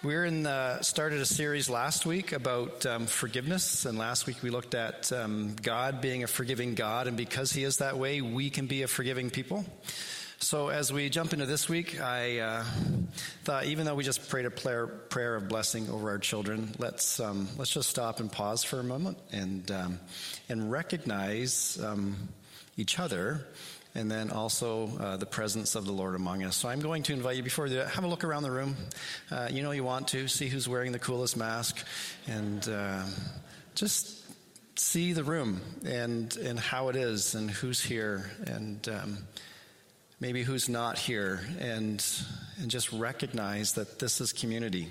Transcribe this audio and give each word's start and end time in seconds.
We're 0.00 0.26
in 0.26 0.44
the, 0.44 0.80
started 0.82 1.20
a 1.20 1.26
series 1.26 1.68
last 1.68 2.06
week 2.06 2.30
about 2.30 2.86
um, 2.86 3.06
forgiveness, 3.06 3.84
and 3.84 3.98
last 3.98 4.28
week 4.28 4.44
we 4.44 4.50
looked 4.50 4.76
at 4.76 5.12
um, 5.12 5.56
God 5.60 6.00
being 6.00 6.22
a 6.22 6.28
forgiving 6.28 6.76
God, 6.76 7.08
and 7.08 7.16
because 7.16 7.50
He 7.50 7.64
is 7.64 7.78
that 7.78 7.98
way, 7.98 8.20
we 8.20 8.48
can 8.48 8.68
be 8.68 8.82
a 8.82 8.86
forgiving 8.86 9.28
people. 9.28 9.64
So 10.38 10.68
as 10.68 10.92
we 10.92 11.08
jump 11.08 11.32
into 11.32 11.46
this 11.46 11.68
week, 11.68 12.00
I 12.00 12.38
uh, 12.38 12.64
thought 13.42 13.64
even 13.64 13.86
though 13.86 13.96
we 13.96 14.04
just 14.04 14.28
prayed 14.28 14.46
a 14.46 14.52
prayer, 14.52 14.86
prayer 14.86 15.34
of 15.34 15.48
blessing 15.48 15.90
over 15.90 16.10
our 16.10 16.18
children, 16.18 16.70
let's 16.78 17.18
um, 17.18 17.48
let's 17.58 17.72
just 17.72 17.90
stop 17.90 18.20
and 18.20 18.30
pause 18.30 18.62
for 18.62 18.78
a 18.78 18.84
moment 18.84 19.18
and 19.32 19.68
um, 19.72 19.98
and 20.48 20.70
recognize 20.70 21.76
um, 21.82 22.28
each 22.76 23.00
other 23.00 23.48
and 23.94 24.10
then 24.10 24.30
also 24.30 24.88
uh, 24.98 25.16
the 25.16 25.26
presence 25.26 25.74
of 25.74 25.84
the 25.84 25.92
Lord 25.92 26.14
among 26.14 26.44
us. 26.44 26.56
So 26.56 26.68
I'm 26.68 26.80
going 26.80 27.02
to 27.04 27.12
invite 27.12 27.36
you 27.36 27.42
before 27.42 27.66
you 27.66 27.78
have 27.78 28.04
a 28.04 28.06
look 28.06 28.24
around 28.24 28.42
the 28.42 28.50
room. 28.50 28.76
Uh, 29.30 29.48
you 29.50 29.62
know 29.62 29.70
you 29.70 29.84
want 29.84 30.08
to 30.08 30.28
see 30.28 30.48
who's 30.48 30.68
wearing 30.68 30.92
the 30.92 30.98
coolest 30.98 31.36
mask, 31.36 31.84
and 32.26 32.68
uh, 32.68 33.04
just 33.74 34.24
see 34.78 35.12
the 35.12 35.24
room 35.24 35.60
and 35.84 36.36
and 36.36 36.58
how 36.58 36.88
it 36.88 36.96
is, 36.96 37.34
and 37.34 37.50
who's 37.50 37.80
here, 37.80 38.30
and 38.46 38.88
um, 38.88 39.18
maybe 40.20 40.42
who's 40.42 40.68
not 40.68 40.98
here, 40.98 41.40
and 41.58 42.04
and 42.60 42.70
just 42.70 42.92
recognize 42.92 43.72
that 43.74 43.98
this 43.98 44.20
is 44.20 44.32
community, 44.32 44.88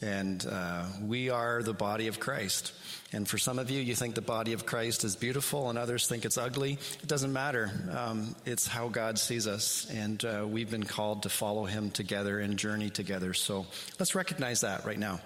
and 0.00 0.46
uh, 0.46 0.84
we 1.02 1.30
are 1.30 1.62
the 1.62 1.72
body 1.72 2.06
of 2.06 2.20
Christ. 2.20 2.72
And 3.12 3.26
for 3.26 3.38
some 3.38 3.58
of 3.58 3.70
you, 3.70 3.80
you 3.80 3.94
think 3.94 4.14
the 4.14 4.20
body 4.20 4.52
of 4.52 4.66
Christ 4.66 5.02
is 5.02 5.16
beautiful, 5.16 5.70
and 5.70 5.78
others 5.78 6.06
think 6.06 6.24
it's 6.24 6.38
ugly. 6.38 6.78
It 7.02 7.06
doesn't 7.06 7.32
matter. 7.32 7.70
Um, 7.90 8.36
it's 8.44 8.66
how 8.66 8.88
God 8.88 9.18
sees 9.18 9.46
us, 9.46 9.88
and 9.90 10.22
uh, 10.24 10.46
we've 10.46 10.70
been 10.70 10.84
called 10.84 11.22
to 11.22 11.28
follow 11.28 11.64
Him 11.64 11.90
together 11.90 12.38
and 12.38 12.58
journey 12.58 12.90
together. 12.90 13.34
So 13.34 13.66
let's 13.98 14.14
recognize 14.14 14.60
that 14.60 14.84
right 14.84 14.98
now. 14.98 15.20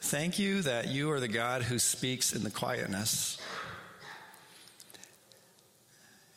Thank 0.00 0.38
you 0.38 0.60
that 0.62 0.88
you 0.88 1.10
are 1.10 1.20
the 1.20 1.28
God 1.28 1.62
who 1.62 1.78
speaks 1.78 2.34
in 2.34 2.42
the 2.42 2.50
quietness 2.50 3.38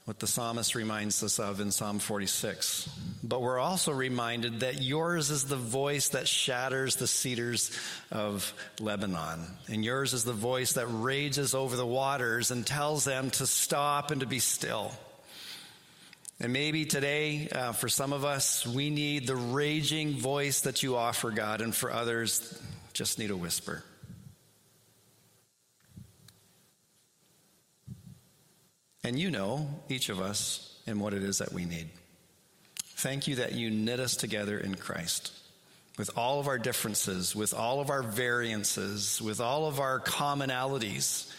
what 0.06 0.20
the 0.20 0.28
psalmist 0.28 0.76
reminds 0.76 1.24
us 1.24 1.40
of 1.40 1.60
in 1.60 1.72
Psalm 1.72 1.98
46. 1.98 2.88
But 3.24 3.42
we're 3.42 3.58
also 3.58 3.92
reminded 3.92 4.60
that 4.60 4.84
yours 4.84 5.32
is 5.32 5.46
the 5.46 5.56
voice 5.56 6.10
that 6.10 6.28
shatters 6.28 6.96
the 6.96 7.08
cedars 7.08 7.76
of 8.12 8.54
Lebanon. 8.80 9.48
And 9.68 9.84
yours 9.84 10.14
is 10.14 10.24
the 10.24 10.32
voice 10.32 10.74
that 10.74 10.86
rages 10.86 11.56
over 11.56 11.76
the 11.76 11.88
waters 11.88 12.52
and 12.52 12.66
tells 12.66 13.04
them 13.04 13.32
to 13.32 13.48
stop 13.48 14.12
and 14.12 14.22
to 14.22 14.28
be 14.28 14.38
still. 14.38 14.92
And 16.40 16.54
maybe 16.54 16.86
today, 16.86 17.48
uh, 17.50 17.72
for 17.72 17.90
some 17.90 18.14
of 18.14 18.24
us, 18.24 18.68
we 18.68 18.92
need 18.92 19.26
the 19.26 19.36
raging 19.36 20.20
voice 20.20 20.62
that 20.62 20.84
you 20.84 20.98
offer, 20.98 21.32
God, 21.32 21.62
and 21.62 21.74
for 21.74 21.92
others, 21.92 22.62
just 22.94 23.18
need 23.18 23.32
a 23.32 23.38
whisper. 23.38 23.84
And 29.06 29.20
you 29.20 29.30
know, 29.30 29.70
each 29.88 30.10
of 30.10 30.20
us, 30.20 30.74
and 30.88 31.00
what 31.00 31.14
it 31.14 31.22
is 31.22 31.38
that 31.38 31.54
we 31.54 31.66
need. 31.66 31.90
Thank 32.96 33.28
you 33.28 33.36
that 33.36 33.54
you 33.54 33.70
knit 33.70 34.00
us 34.00 34.16
together 34.16 34.58
in 34.58 34.74
Christ. 34.74 35.32
With 36.00 36.10
all 36.18 36.40
of 36.40 36.48
our 36.48 36.58
differences, 36.58 37.36
with 37.36 37.54
all 37.54 37.82
of 37.82 37.92
our 37.92 38.02
variances, 38.02 39.22
with 39.22 39.40
all 39.40 39.68
of 39.68 39.80
our 39.80 40.00
commonalities, 40.00 41.32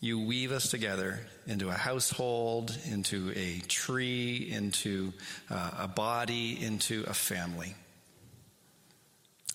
you 0.00 0.18
weave 0.18 0.50
us 0.50 0.70
together 0.70 1.20
into 1.46 1.68
a 1.68 1.74
household, 1.74 2.74
into 2.90 3.34
a 3.36 3.58
tree, 3.68 4.48
into 4.50 5.12
uh, 5.50 5.72
a 5.80 5.88
body, 5.88 6.58
into 6.58 7.04
a 7.06 7.12
family. 7.12 7.74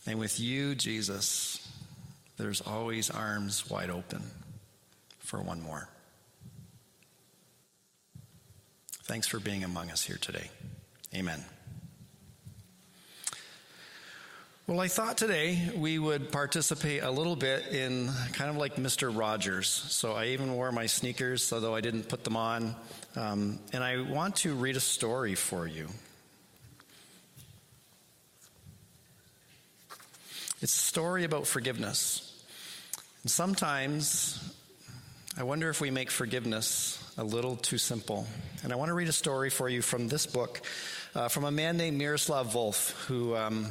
And 0.05 0.19
with 0.19 0.39
you, 0.39 0.75
Jesus, 0.75 1.67
there's 2.37 2.61
always 2.61 3.09
arms 3.09 3.67
wide 3.71 3.89
open 3.89 4.21
for 5.17 5.41
one 5.41 5.61
more. 5.61 5.89
Thanks 9.03 9.27
for 9.27 9.39
being 9.39 9.63
among 9.63 9.89
us 9.89 10.03
here 10.03 10.17
today. 10.21 10.49
Amen. 11.13 11.43
Well, 14.67 14.79
I 14.79 14.87
thought 14.87 15.17
today 15.17 15.69
we 15.75 15.99
would 15.99 16.31
participate 16.31 17.03
a 17.03 17.11
little 17.11 17.35
bit 17.35 17.67
in 17.67 18.09
kind 18.33 18.49
of 18.49 18.57
like 18.57 18.75
Mr. 18.75 19.11
Rogers. 19.13 19.67
So 19.67 20.13
I 20.13 20.27
even 20.27 20.53
wore 20.53 20.71
my 20.71 20.85
sneakers, 20.85 21.51
although 21.51 21.75
I 21.75 21.81
didn't 21.81 22.07
put 22.09 22.23
them 22.23 22.37
on. 22.37 22.75
Um, 23.15 23.59
and 23.73 23.83
I 23.83 23.99
want 24.01 24.37
to 24.37 24.53
read 24.53 24.77
a 24.77 24.79
story 24.79 25.35
for 25.35 25.67
you. 25.67 25.87
It's 30.61 30.75
a 30.75 30.79
story 30.79 31.23
about 31.23 31.47
forgiveness. 31.47 32.45
And 33.23 33.31
sometimes 33.31 34.53
I 35.37 35.43
wonder 35.43 35.69
if 35.69 35.81
we 35.81 35.89
make 35.89 36.11
forgiveness 36.11 37.00
a 37.17 37.23
little 37.23 37.55
too 37.55 37.77
simple. 37.77 38.25
And 38.63 38.71
I 38.71 38.75
want 38.75 38.89
to 38.89 38.93
read 38.93 39.09
a 39.09 39.13
story 39.13 39.49
for 39.49 39.67
you 39.67 39.81
from 39.81 40.07
this 40.07 40.25
book 40.25 40.61
uh, 41.13 41.27
from 41.27 41.43
a 41.43 41.51
man 41.51 41.77
named 41.77 41.97
Miroslav 41.97 42.53
Volf, 42.53 42.91
who, 43.07 43.35
um, 43.35 43.67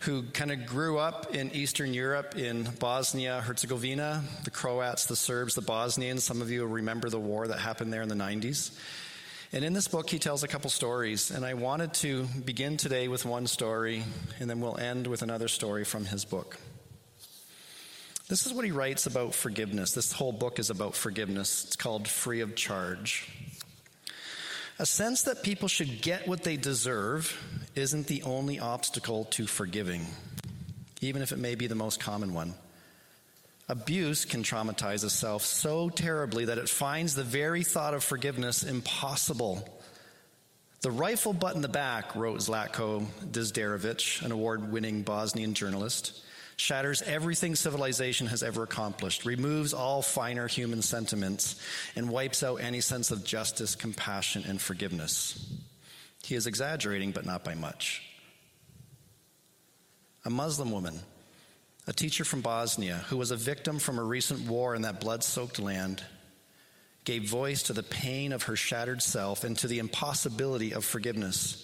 who 0.00 0.24
kind 0.24 0.50
of 0.50 0.66
grew 0.66 0.98
up 0.98 1.34
in 1.34 1.52
Eastern 1.52 1.94
Europe 1.94 2.36
in 2.36 2.68
Bosnia, 2.80 3.40
Herzegovina, 3.40 4.22
the 4.44 4.50
Croats, 4.50 5.06
the 5.06 5.16
Serbs, 5.16 5.54
the 5.54 5.62
Bosnians. 5.62 6.24
Some 6.24 6.42
of 6.42 6.50
you 6.50 6.66
remember 6.66 7.08
the 7.08 7.20
war 7.20 7.46
that 7.46 7.58
happened 7.58 7.92
there 7.92 8.02
in 8.02 8.08
the 8.08 8.16
90s. 8.16 8.76
And 9.52 9.64
in 9.64 9.74
this 9.74 9.86
book, 9.86 10.08
he 10.08 10.18
tells 10.18 10.42
a 10.42 10.48
couple 10.48 10.70
stories. 10.70 11.30
And 11.30 11.44
I 11.44 11.54
wanted 11.54 11.94
to 11.94 12.26
begin 12.44 12.78
today 12.78 13.06
with 13.06 13.24
one 13.24 13.46
story, 13.46 14.02
and 14.40 14.48
then 14.50 14.60
we'll 14.60 14.78
end 14.78 15.06
with 15.06 15.22
another 15.22 15.46
story 15.46 15.84
from 15.84 16.06
his 16.06 16.24
book. 16.24 16.58
This 18.28 18.46
is 18.46 18.52
what 18.52 18.64
he 18.64 18.70
writes 18.70 19.06
about 19.06 19.34
forgiveness. 19.34 19.92
This 19.92 20.12
whole 20.12 20.32
book 20.32 20.58
is 20.58 20.70
about 20.70 20.94
forgiveness. 20.94 21.64
It's 21.64 21.76
called 21.76 22.08
Free 22.08 22.40
of 22.40 22.54
Charge. 22.54 23.28
A 24.78 24.86
sense 24.86 25.22
that 25.22 25.42
people 25.42 25.68
should 25.68 26.00
get 26.00 26.26
what 26.26 26.42
they 26.42 26.56
deserve 26.56 27.36
isn't 27.74 28.06
the 28.06 28.22
only 28.22 28.58
obstacle 28.58 29.26
to 29.26 29.46
forgiving, 29.46 30.06
even 31.00 31.20
if 31.20 31.32
it 31.32 31.38
may 31.38 31.54
be 31.54 31.66
the 31.66 31.74
most 31.74 32.00
common 32.00 32.32
one. 32.32 32.54
Abuse 33.68 34.24
can 34.24 34.42
traumatize 34.42 35.04
a 35.04 35.10
self 35.10 35.42
so 35.42 35.88
terribly 35.88 36.46
that 36.46 36.58
it 36.58 36.68
finds 36.68 37.14
the 37.14 37.22
very 37.22 37.62
thought 37.62 37.94
of 37.94 38.02
forgiveness 38.02 38.62
impossible. 38.62 39.68
The 40.80 40.90
rifle 40.90 41.32
butt 41.32 41.54
in 41.54 41.62
the 41.62 41.68
back, 41.68 42.16
wrote 42.16 42.40
Zlatko 42.40 43.06
Dizdarevic, 43.30 44.22
an 44.24 44.32
award 44.32 44.72
winning 44.72 45.02
Bosnian 45.02 45.54
journalist 45.54 46.22
shatters 46.56 47.02
everything 47.02 47.54
civilization 47.54 48.26
has 48.28 48.42
ever 48.42 48.62
accomplished, 48.62 49.24
removes 49.24 49.74
all 49.74 50.02
finer 50.02 50.46
human 50.46 50.82
sentiments, 50.82 51.60
and 51.96 52.10
wipes 52.10 52.42
out 52.42 52.56
any 52.56 52.80
sense 52.80 53.10
of 53.10 53.24
justice, 53.24 53.74
compassion, 53.74 54.44
and 54.46 54.60
forgiveness. 54.60 55.52
He 56.24 56.34
is 56.34 56.46
exaggerating, 56.46 57.12
but 57.12 57.26
not 57.26 57.44
by 57.44 57.54
much. 57.54 58.02
A 60.24 60.30
Muslim 60.30 60.70
woman, 60.70 61.00
a 61.86 61.92
teacher 61.92 62.24
from 62.24 62.42
Bosnia, 62.42 63.04
who 63.08 63.16
was 63.16 63.32
a 63.32 63.36
victim 63.36 63.78
from 63.78 63.98
a 63.98 64.04
recent 64.04 64.48
war 64.48 64.74
in 64.74 64.82
that 64.82 65.00
blood 65.00 65.24
soaked 65.24 65.58
land, 65.58 66.02
gave 67.04 67.28
voice 67.28 67.64
to 67.64 67.72
the 67.72 67.82
pain 67.82 68.32
of 68.32 68.44
her 68.44 68.54
shattered 68.54 69.02
self 69.02 69.42
and 69.42 69.58
to 69.58 69.66
the 69.66 69.80
impossibility 69.80 70.72
of 70.72 70.84
forgiveness. 70.84 71.61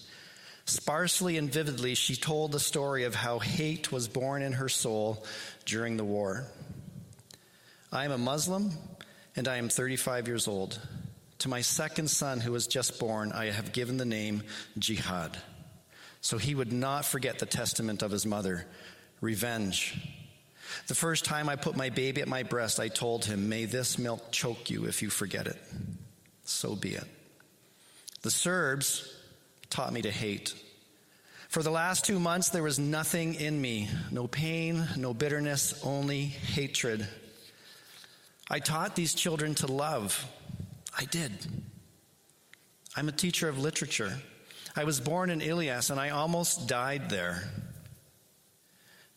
Sparsely 0.69 1.39
and 1.39 1.51
vividly, 1.51 1.95
she 1.95 2.15
told 2.15 2.53
the 2.53 2.61
story 2.61 3.05
of 3.05 3.15
how 3.15 3.39
hate 3.39 3.91
was 3.91 4.07
born 4.07 4.43
in 4.43 4.53
her 4.53 4.69
soul 4.69 5.25
during 5.65 5.97
the 5.97 6.05
war. 6.05 6.45
I 7.91 8.05
am 8.05 8.13
a 8.13 8.19
Muslim 8.19 8.73
and 9.35 9.49
I 9.49 9.57
am 9.57 9.71
35 9.71 10.29
years 10.29 10.47
old. 10.47 10.79
To 11.39 11.49
my 11.49 11.63
second 11.63 12.11
son, 12.11 12.41
who 12.41 12.53
was 12.53 12.67
just 12.67 13.01
born, 13.01 13.33
I 13.33 13.47
have 13.47 13.73
given 13.73 13.97
the 13.97 14.05
name 14.05 14.43
Jihad. 14.79 15.39
So 16.21 16.37
he 16.37 16.55
would 16.55 16.71
not 16.71 17.07
forget 17.07 17.39
the 17.39 17.47
testament 17.47 18.03
of 18.03 18.11
his 18.11 18.27
mother 18.27 18.67
revenge. 19.23 19.99
The 20.87 20.95
first 20.95 21.25
time 21.25 21.49
I 21.49 21.57
put 21.57 21.79
my 21.79 21.89
baby 21.89 22.21
at 22.21 22.29
my 22.29 22.43
breast, 22.43 22.79
I 22.79 22.89
told 22.89 23.25
him, 23.25 23.49
May 23.49 23.65
this 23.65 23.99
milk 23.99 24.33
choke 24.33 24.69
you 24.69 24.85
if 24.85 25.01
you 25.01 25.09
forget 25.09 25.47
it. 25.47 25.57
So 26.45 26.77
be 26.77 26.91
it. 26.91 27.07
The 28.21 28.31
Serbs 28.31 29.15
taught 29.71 29.93
me 29.93 30.03
to 30.03 30.11
hate. 30.11 30.55
For 31.49 31.63
the 31.63 31.71
last 31.71 32.05
two 32.05 32.21
months, 32.21 32.51
there 32.51 32.63
was 32.63 32.79
nothing 32.79 33.35
in 33.35 33.61
me 33.61 33.89
no 34.11 34.27
pain, 34.27 34.87
no 34.97 35.15
bitterness, 35.15 35.81
only 35.83 36.25
hatred. 36.25 37.07
I 38.51 38.59
taught 38.59 38.97
these 38.97 39.15
children 39.15 39.55
to 39.57 39.67
love. 39.67 40.27
I 40.97 41.05
did. 41.05 41.33
I'm 42.97 43.09
a 43.09 43.13
teacher 43.13 43.49
of 43.49 43.59
literature. 43.59 44.13
I 44.75 44.85
was 44.85 45.01
born 45.01 45.31
in 45.31 45.41
Ilijas 45.41 45.91
and 45.91 46.01
I 46.01 46.11
almost 46.11 46.69
died 46.69 47.11
there. 47.11 47.45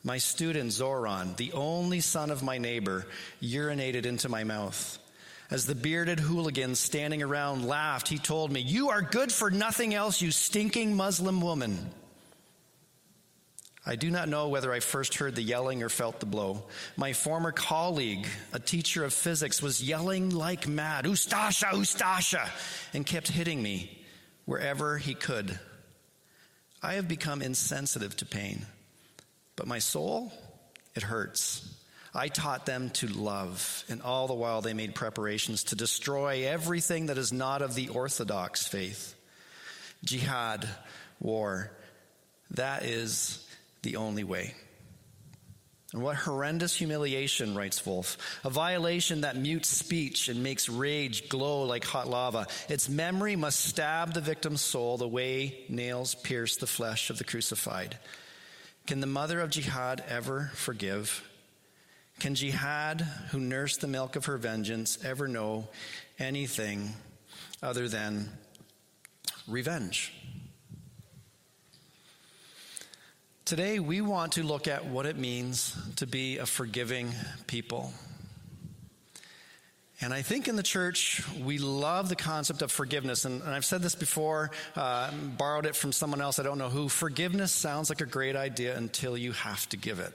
My 0.04 0.18
student, 0.18 0.72
Zoran, 0.72 1.36
the 1.36 1.54
only 1.54 2.00
son 2.00 2.32
of 2.32 2.44
my 2.44 2.58
neighbor, 2.58 3.06
urinated 3.42 4.06
into 4.06 4.30
my 4.30 4.44
mouth. 4.44 4.98
As 5.52 5.66
the 5.66 5.76
bearded 5.76 6.18
hooligan 6.18 6.76
standing 6.76 7.22
around 7.22 7.68
laughed, 7.68 8.08
he 8.08 8.18
told 8.18 8.54
me, 8.54 8.62
You 8.62 8.90
are 8.90 9.02
good 9.02 9.34
for 9.34 9.52
nothing 9.52 9.94
else, 9.94 10.22
you 10.22 10.32
stinking 10.32 10.96
Muslim 10.96 11.42
woman. 11.42 11.92
I 13.86 13.98
do 13.98 14.10
not 14.10 14.30
know 14.30 14.48
whether 14.48 14.72
I 14.72 14.80
first 14.80 15.16
heard 15.16 15.36
the 15.36 15.42
yelling 15.42 15.84
or 15.84 15.90
felt 15.90 16.22
the 16.22 16.26
blow. 16.26 16.64
My 16.96 17.12
former 17.12 17.52
colleague, 17.52 18.28
a 18.54 18.60
teacher 18.60 19.04
of 19.04 19.14
physics, 19.14 19.62
was 19.62 19.84
yelling 19.84 20.30
like 20.30 20.70
mad, 20.70 21.04
Ustasha, 21.04 21.72
Ustasha, 21.72 22.48
and 22.94 23.06
kept 23.06 23.28
hitting 23.28 23.62
me 23.62 24.06
wherever 24.46 25.00
he 25.00 25.16
could. 25.16 25.60
I 26.82 26.94
have 26.94 27.10
become 27.10 27.42
insensitive 27.42 28.16
to 28.18 28.26
pain, 28.26 28.66
but 29.58 29.68
my 29.68 29.80
soul, 29.80 30.32
it 30.96 31.04
hurts. 31.04 31.76
I 32.14 32.28
taught 32.28 32.66
them 32.66 32.90
to 32.92 33.08
love, 33.08 33.86
and 33.88 34.02
all 34.02 34.28
the 34.28 34.34
while 34.34 34.62
they 34.62 34.74
made 34.74 34.96
preparations 34.96 35.66
to 35.66 35.76
destroy 35.76 36.46
everything 36.46 37.06
that 37.06 37.18
is 37.18 37.32
not 37.32 37.62
of 37.62 37.74
the 37.74 37.90
Orthodox 37.90 38.68
faith. 38.68 39.16
Jihad, 40.04 40.68
war, 41.22 41.72
that 42.52 42.84
is 42.84 43.48
the 43.82 43.96
only 43.96 44.26
way. 44.26 44.54
And 45.94 46.02
what 46.02 46.16
horrendous 46.16 46.76
humiliation, 46.76 47.56
writes 47.56 47.82
Volf. 47.82 48.18
A 48.46 48.50
violation 48.50 49.22
that 49.22 49.36
mutes 49.36 49.68
speech 49.68 50.30
and 50.30 50.42
makes 50.42 50.70
rage 50.70 51.28
glow 51.28 51.64
like 51.64 51.84
hot 51.84 52.08
lava. 52.08 52.48
Its 52.70 52.88
memory 52.88 53.36
must 53.36 53.60
stab 53.60 54.14
the 54.14 54.22
victim's 54.22 54.62
soul 54.62 54.98
the 54.98 55.08
way 55.08 55.66
nails 55.68 56.16
pierce 56.16 56.58
the 56.58 56.68
flesh 56.68 57.10
of 57.10 57.18
the 57.18 57.26
crucified. 57.26 57.98
Can 58.88 59.02
the 59.02 59.08
mother 59.08 59.42
of 59.42 59.50
jihad 59.50 60.04
ever 60.08 60.52
forgive? 60.54 61.28
Can 62.20 62.36
jihad, 62.36 63.02
who 63.32 63.40
nursed 63.40 63.82
the 63.82 63.88
milk 63.88 64.16
of 64.16 64.26
her 64.26 64.38
vengeance, 64.38 65.04
ever 65.04 65.28
know 65.28 65.68
anything 66.20 66.94
other 67.64 67.88
than 67.88 68.30
revenge? 69.48 70.14
Today, 73.46 73.80
we 73.80 74.02
want 74.02 74.34
to 74.34 74.44
look 74.44 74.68
at 74.68 74.86
what 74.86 75.06
it 75.06 75.18
means 75.18 75.76
to 75.98 76.08
be 76.08 76.38
a 76.38 76.46
forgiving 76.46 77.12
people. 77.48 77.92
And 80.00 80.14
I 80.14 80.22
think 80.22 80.48
in 80.48 80.56
the 80.56 80.64
church, 80.64 81.22
we 81.44 81.60
love 81.60 82.10
the 82.10 82.16
concept 82.16 82.62
of 82.62 82.72
forgiveness. 82.72 83.26
And, 83.26 83.42
and 83.42 83.52
I've 83.52 83.66
said 83.66 83.82
this 83.82 83.94
before, 83.94 84.52
uh, 84.76 85.12
borrowed 85.38 85.66
it 85.66 85.76
from 85.76 85.92
someone 85.92 86.22
else, 86.22 86.40
I 86.40 86.44
don't 86.44 86.58
know 86.58 86.70
who. 86.70 86.90
Forgiveness 86.90 87.52
sounds 87.52 87.90
like 87.90 88.02
a 88.02 88.06
great 88.06 88.36
idea 88.36 88.76
until 88.78 89.16
you 89.16 89.34
have 89.34 89.68
to 89.70 89.78
give 89.78 90.00
it. 90.00 90.14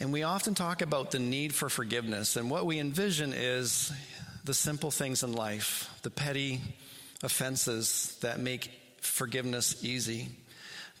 And 0.00 0.12
we 0.12 0.22
often 0.22 0.54
talk 0.54 0.80
about 0.80 1.10
the 1.10 1.18
need 1.18 1.54
for 1.54 1.68
forgiveness. 1.68 2.36
And 2.36 2.50
what 2.50 2.66
we 2.66 2.78
envision 2.78 3.32
is 3.34 3.92
the 4.44 4.54
simple 4.54 4.90
things 4.90 5.22
in 5.22 5.32
life, 5.32 5.90
the 6.02 6.10
petty 6.10 6.60
offenses 7.22 8.16
that 8.20 8.38
make 8.38 8.70
forgiveness 9.00 9.82
easy. 9.84 10.28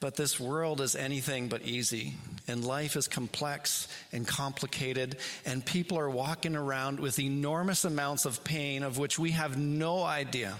But 0.00 0.14
this 0.14 0.38
world 0.38 0.80
is 0.80 0.94
anything 0.94 1.48
but 1.48 1.62
easy, 1.62 2.14
and 2.46 2.64
life 2.64 2.94
is 2.94 3.08
complex 3.08 3.88
and 4.12 4.26
complicated, 4.26 5.16
and 5.44 5.64
people 5.64 5.98
are 5.98 6.08
walking 6.08 6.54
around 6.54 7.00
with 7.00 7.18
enormous 7.18 7.84
amounts 7.84 8.24
of 8.24 8.44
pain 8.44 8.84
of 8.84 8.98
which 8.98 9.18
we 9.18 9.32
have 9.32 9.58
no 9.58 10.04
idea. 10.04 10.54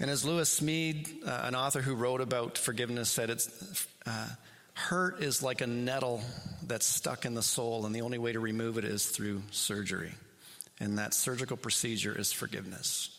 And 0.00 0.10
as 0.10 0.24
Lewis 0.24 0.60
Smedes, 0.60 1.26
uh, 1.26 1.42
an 1.44 1.54
author 1.54 1.82
who 1.82 1.94
wrote 1.94 2.20
about 2.20 2.58
forgiveness, 2.58 3.10
said, 3.10 3.30
it's, 3.30 3.86
uh, 4.04 4.28
hurt 4.76 5.22
is 5.22 5.42
like 5.42 5.62
a 5.62 5.66
nettle 5.66 6.20
that's 6.66 6.86
stuck 6.86 7.24
in 7.24 7.34
the 7.34 7.42
soul, 7.42 7.86
and 7.86 7.94
the 7.94 8.02
only 8.02 8.18
way 8.18 8.32
to 8.32 8.40
remove 8.40 8.76
it 8.76 8.84
is 8.84 9.06
through 9.06 9.42
surgery. 9.50 10.12
And 10.78 10.98
that 10.98 11.14
surgical 11.14 11.56
procedure 11.56 12.16
is 12.16 12.30
forgiveness. 12.30 13.10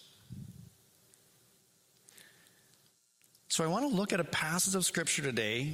So 3.50 3.64
I 3.64 3.68
want 3.68 3.90
to 3.90 3.96
look 3.96 4.14
at 4.14 4.20
a 4.20 4.24
passage 4.24 4.76
of 4.76 4.86
scripture 4.86 5.24
today. 5.24 5.72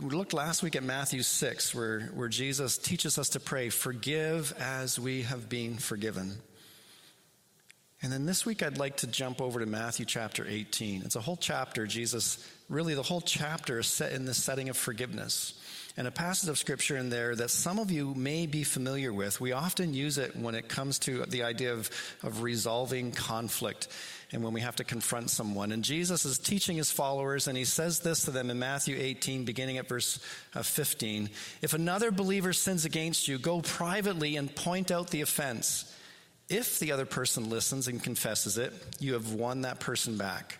We 0.00 0.10
looked 0.10 0.32
last 0.32 0.64
week 0.64 0.74
at 0.74 0.82
Matthew 0.82 1.22
6, 1.22 1.74
where, 1.76 2.00
where 2.14 2.28
Jesus 2.28 2.76
teaches 2.76 3.16
us 3.16 3.28
to 3.30 3.40
pray, 3.40 3.68
Forgive 3.68 4.52
as 4.58 4.98
we 4.98 5.22
have 5.22 5.48
been 5.48 5.76
forgiven. 5.76 6.38
And 8.02 8.10
then 8.10 8.24
this 8.24 8.46
week 8.46 8.62
I'd 8.62 8.78
like 8.78 8.98
to 8.98 9.06
jump 9.06 9.42
over 9.42 9.60
to 9.60 9.66
Matthew 9.66 10.06
chapter 10.06 10.46
18. 10.48 11.02
It's 11.04 11.16
a 11.16 11.20
whole 11.20 11.36
chapter. 11.36 11.86
Jesus, 11.86 12.38
really, 12.70 12.94
the 12.94 13.02
whole 13.02 13.20
chapter 13.20 13.80
is 13.80 13.86
set 13.86 14.12
in 14.12 14.24
the 14.24 14.32
setting 14.32 14.70
of 14.70 14.76
forgiveness. 14.76 15.54
And 15.98 16.06
a 16.06 16.10
passage 16.10 16.48
of 16.48 16.56
scripture 16.56 16.96
in 16.96 17.10
there 17.10 17.36
that 17.36 17.50
some 17.50 17.78
of 17.78 17.90
you 17.90 18.14
may 18.14 18.46
be 18.46 18.64
familiar 18.64 19.12
with. 19.12 19.38
We 19.38 19.52
often 19.52 19.92
use 19.92 20.16
it 20.16 20.34
when 20.34 20.54
it 20.54 20.68
comes 20.68 20.98
to 21.00 21.26
the 21.26 21.42
idea 21.42 21.74
of, 21.74 21.90
of 22.22 22.42
resolving 22.42 23.12
conflict 23.12 23.88
and 24.32 24.42
when 24.42 24.54
we 24.54 24.62
have 24.62 24.76
to 24.76 24.84
confront 24.84 25.28
someone. 25.28 25.72
And 25.72 25.84
Jesus 25.84 26.24
is 26.24 26.38
teaching 26.38 26.76
his 26.76 26.90
followers, 26.90 27.48
and 27.48 27.58
he 27.58 27.64
says 27.64 28.00
this 28.00 28.24
to 28.24 28.30
them 28.30 28.48
in 28.48 28.58
Matthew 28.58 28.96
18, 28.98 29.44
beginning 29.44 29.76
at 29.76 29.88
verse 29.88 30.24
uh, 30.54 30.62
15. 30.62 31.28
If 31.60 31.74
another 31.74 32.12
believer 32.12 32.52
sins 32.52 32.84
against 32.84 33.28
you, 33.28 33.38
go 33.38 33.60
privately 33.60 34.36
and 34.36 34.54
point 34.54 34.90
out 34.90 35.10
the 35.10 35.20
offense. 35.20 35.89
If 36.50 36.80
the 36.80 36.90
other 36.90 37.06
person 37.06 37.48
listens 37.48 37.86
and 37.86 38.02
confesses 38.02 38.58
it, 38.58 38.72
you 38.98 39.12
have 39.12 39.32
won 39.32 39.62
that 39.62 39.78
person 39.78 40.18
back. 40.18 40.58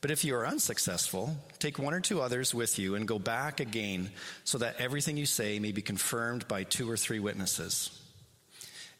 But 0.00 0.12
if 0.12 0.24
you 0.24 0.36
are 0.36 0.46
unsuccessful, 0.46 1.36
take 1.58 1.80
one 1.80 1.92
or 1.92 2.00
two 2.00 2.22
others 2.22 2.54
with 2.54 2.78
you 2.78 2.94
and 2.94 3.08
go 3.08 3.18
back 3.18 3.58
again 3.58 4.10
so 4.44 4.56
that 4.58 4.76
everything 4.78 5.16
you 5.16 5.26
say 5.26 5.58
may 5.58 5.72
be 5.72 5.82
confirmed 5.82 6.46
by 6.46 6.62
two 6.62 6.88
or 6.88 6.96
three 6.96 7.18
witnesses. 7.18 7.90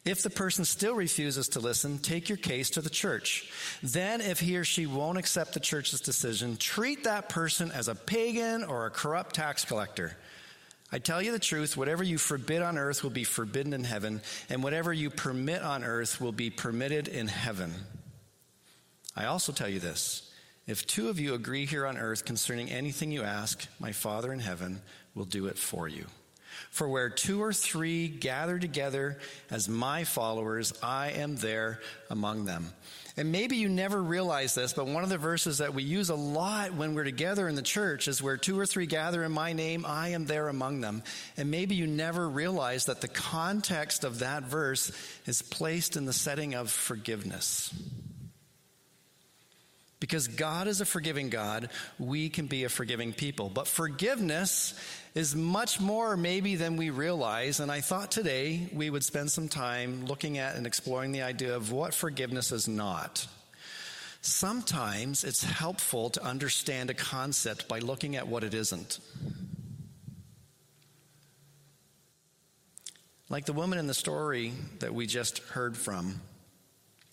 If 0.03 0.21
the 0.21 0.29
person 0.29 0.65
still 0.65 0.95
refuses 0.95 1.47
to 1.49 1.59
listen, 1.59 1.99
take 1.99 2.27
your 2.27 2.37
case 2.37 2.71
to 2.71 2.81
the 2.81 2.89
church. 2.89 3.49
Then, 3.81 4.19
if 4.19 4.39
he 4.39 4.57
or 4.57 4.63
she 4.63 4.87
won't 4.87 5.17
accept 5.17 5.53
the 5.53 5.59
church's 5.59 6.01
decision, 6.01 6.57
treat 6.57 7.05
that 7.05 7.29
person 7.29 7.71
as 7.71 7.87
a 7.87 7.95
pagan 7.95 8.63
or 8.63 8.85
a 8.85 8.91
corrupt 8.91 9.35
tax 9.35 9.63
collector. 9.63 10.17
I 10.91 10.99
tell 10.99 11.21
you 11.21 11.31
the 11.31 11.39
truth, 11.39 11.77
whatever 11.77 12.03
you 12.03 12.17
forbid 12.17 12.61
on 12.61 12.77
earth 12.77 13.01
will 13.01 13.11
be 13.11 13.23
forbidden 13.23 13.73
in 13.73 13.85
heaven, 13.85 14.21
and 14.49 14.61
whatever 14.61 14.91
you 14.91 15.09
permit 15.09 15.61
on 15.61 15.83
earth 15.83 16.19
will 16.19 16.33
be 16.33 16.49
permitted 16.49 17.07
in 17.07 17.27
heaven. 17.27 17.73
I 19.15 19.25
also 19.25 19.51
tell 19.53 19.69
you 19.69 19.79
this 19.79 20.31
if 20.67 20.85
two 20.85 21.09
of 21.09 21.19
you 21.19 21.33
agree 21.33 21.65
here 21.65 21.85
on 21.85 21.97
earth 21.97 22.25
concerning 22.25 22.69
anything 22.69 23.11
you 23.11 23.23
ask, 23.23 23.67
my 23.79 23.91
Father 23.91 24.31
in 24.33 24.39
heaven 24.39 24.81
will 25.15 25.25
do 25.25 25.47
it 25.47 25.57
for 25.57 25.87
you. 25.87 26.05
For 26.69 26.87
where 26.87 27.09
two 27.09 27.41
or 27.41 27.53
three 27.53 28.07
gather 28.07 28.59
together 28.59 29.17
as 29.49 29.67
my 29.67 30.03
followers, 30.03 30.73
I 30.83 31.11
am 31.11 31.37
there 31.37 31.79
among 32.09 32.45
them. 32.45 32.73
And 33.17 33.31
maybe 33.31 33.57
you 33.57 33.67
never 33.67 34.01
realize 34.01 34.55
this, 34.55 34.73
but 34.73 34.87
one 34.87 35.03
of 35.03 35.09
the 35.09 35.17
verses 35.17 35.57
that 35.57 35.73
we 35.73 35.83
use 35.83 36.09
a 36.09 36.15
lot 36.15 36.73
when 36.73 36.95
we're 36.95 37.03
together 37.03 37.49
in 37.49 37.55
the 37.55 37.61
church 37.61 38.07
is 38.07 38.21
where 38.21 38.37
two 38.37 38.57
or 38.57 38.65
three 38.65 38.85
gather 38.85 39.23
in 39.23 39.31
my 39.31 39.51
name, 39.51 39.85
I 39.85 40.09
am 40.09 40.25
there 40.25 40.47
among 40.47 40.81
them. 40.81 41.03
And 41.35 41.51
maybe 41.51 41.75
you 41.75 41.87
never 41.87 42.27
realize 42.27 42.85
that 42.85 43.01
the 43.01 43.09
context 43.09 44.03
of 44.05 44.19
that 44.19 44.43
verse 44.43 44.91
is 45.25 45.41
placed 45.41 45.97
in 45.97 46.05
the 46.05 46.13
setting 46.13 46.53
of 46.53 46.71
forgiveness. 46.71 47.73
Because 49.99 50.27
God 50.27 50.67
is 50.67 50.81
a 50.81 50.85
forgiving 50.85 51.29
God, 51.29 51.69
we 51.99 52.29
can 52.29 52.47
be 52.47 52.63
a 52.63 52.69
forgiving 52.69 53.13
people. 53.13 53.49
But 53.49 53.67
forgiveness 53.67 54.73
is 55.13 55.35
much 55.35 55.79
more 55.79 56.15
maybe 56.15 56.55
than 56.55 56.77
we 56.77 56.89
realize. 56.89 57.59
And 57.59 57.71
I 57.71 57.81
thought 57.81 58.11
today 58.11 58.69
we 58.73 58.89
would 58.89 59.03
spend 59.03 59.31
some 59.31 59.49
time 59.49 60.05
looking 60.05 60.37
at 60.37 60.55
and 60.55 60.65
exploring 60.65 61.11
the 61.11 61.21
idea 61.21 61.55
of 61.55 61.71
what 61.71 61.93
forgiveness 61.93 62.51
is 62.51 62.67
not. 62.67 63.27
Sometimes 64.21 65.23
it's 65.23 65.43
helpful 65.43 66.11
to 66.11 66.23
understand 66.23 66.89
a 66.89 66.93
concept 66.93 67.67
by 67.67 67.79
looking 67.79 68.15
at 68.15 68.27
what 68.27 68.43
it 68.43 68.53
isn't. 68.53 68.99
Like 73.29 73.45
the 73.45 73.53
woman 73.53 73.79
in 73.79 73.87
the 73.87 73.93
story 73.93 74.53
that 74.79 74.93
we 74.93 75.07
just 75.07 75.39
heard 75.39 75.75
from, 75.75 76.21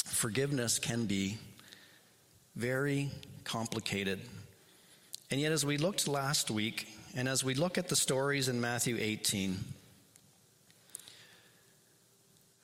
forgiveness 0.04 0.78
can 0.78 1.06
be 1.06 1.38
very 2.56 3.10
complicated. 3.44 4.20
And 5.30 5.40
yet, 5.40 5.52
as 5.52 5.64
we 5.64 5.78
looked 5.78 6.08
last 6.08 6.50
week, 6.50 6.88
and 7.16 7.28
as 7.28 7.42
we 7.42 7.54
look 7.54 7.78
at 7.78 7.88
the 7.88 7.96
stories 7.96 8.48
in 8.48 8.60
Matthew 8.60 8.96
18, 8.98 9.58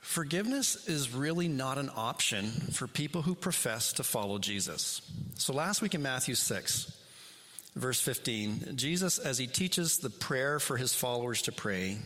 forgiveness 0.00 0.86
is 0.88 1.14
really 1.14 1.48
not 1.48 1.78
an 1.78 1.90
option 1.94 2.46
for 2.46 2.86
people 2.86 3.22
who 3.22 3.34
profess 3.34 3.92
to 3.94 4.04
follow 4.04 4.38
Jesus. 4.38 5.00
So 5.34 5.52
last 5.52 5.82
week 5.82 5.94
in 5.94 6.02
Matthew 6.02 6.34
6, 6.34 6.96
verse 7.74 8.00
15, 8.00 8.76
Jesus, 8.76 9.18
as 9.18 9.38
he 9.38 9.46
teaches 9.46 9.98
the 9.98 10.10
prayer 10.10 10.60
for 10.60 10.76
his 10.76 10.94
followers 10.94 11.42
to 11.42 11.52
pray, 11.52 11.98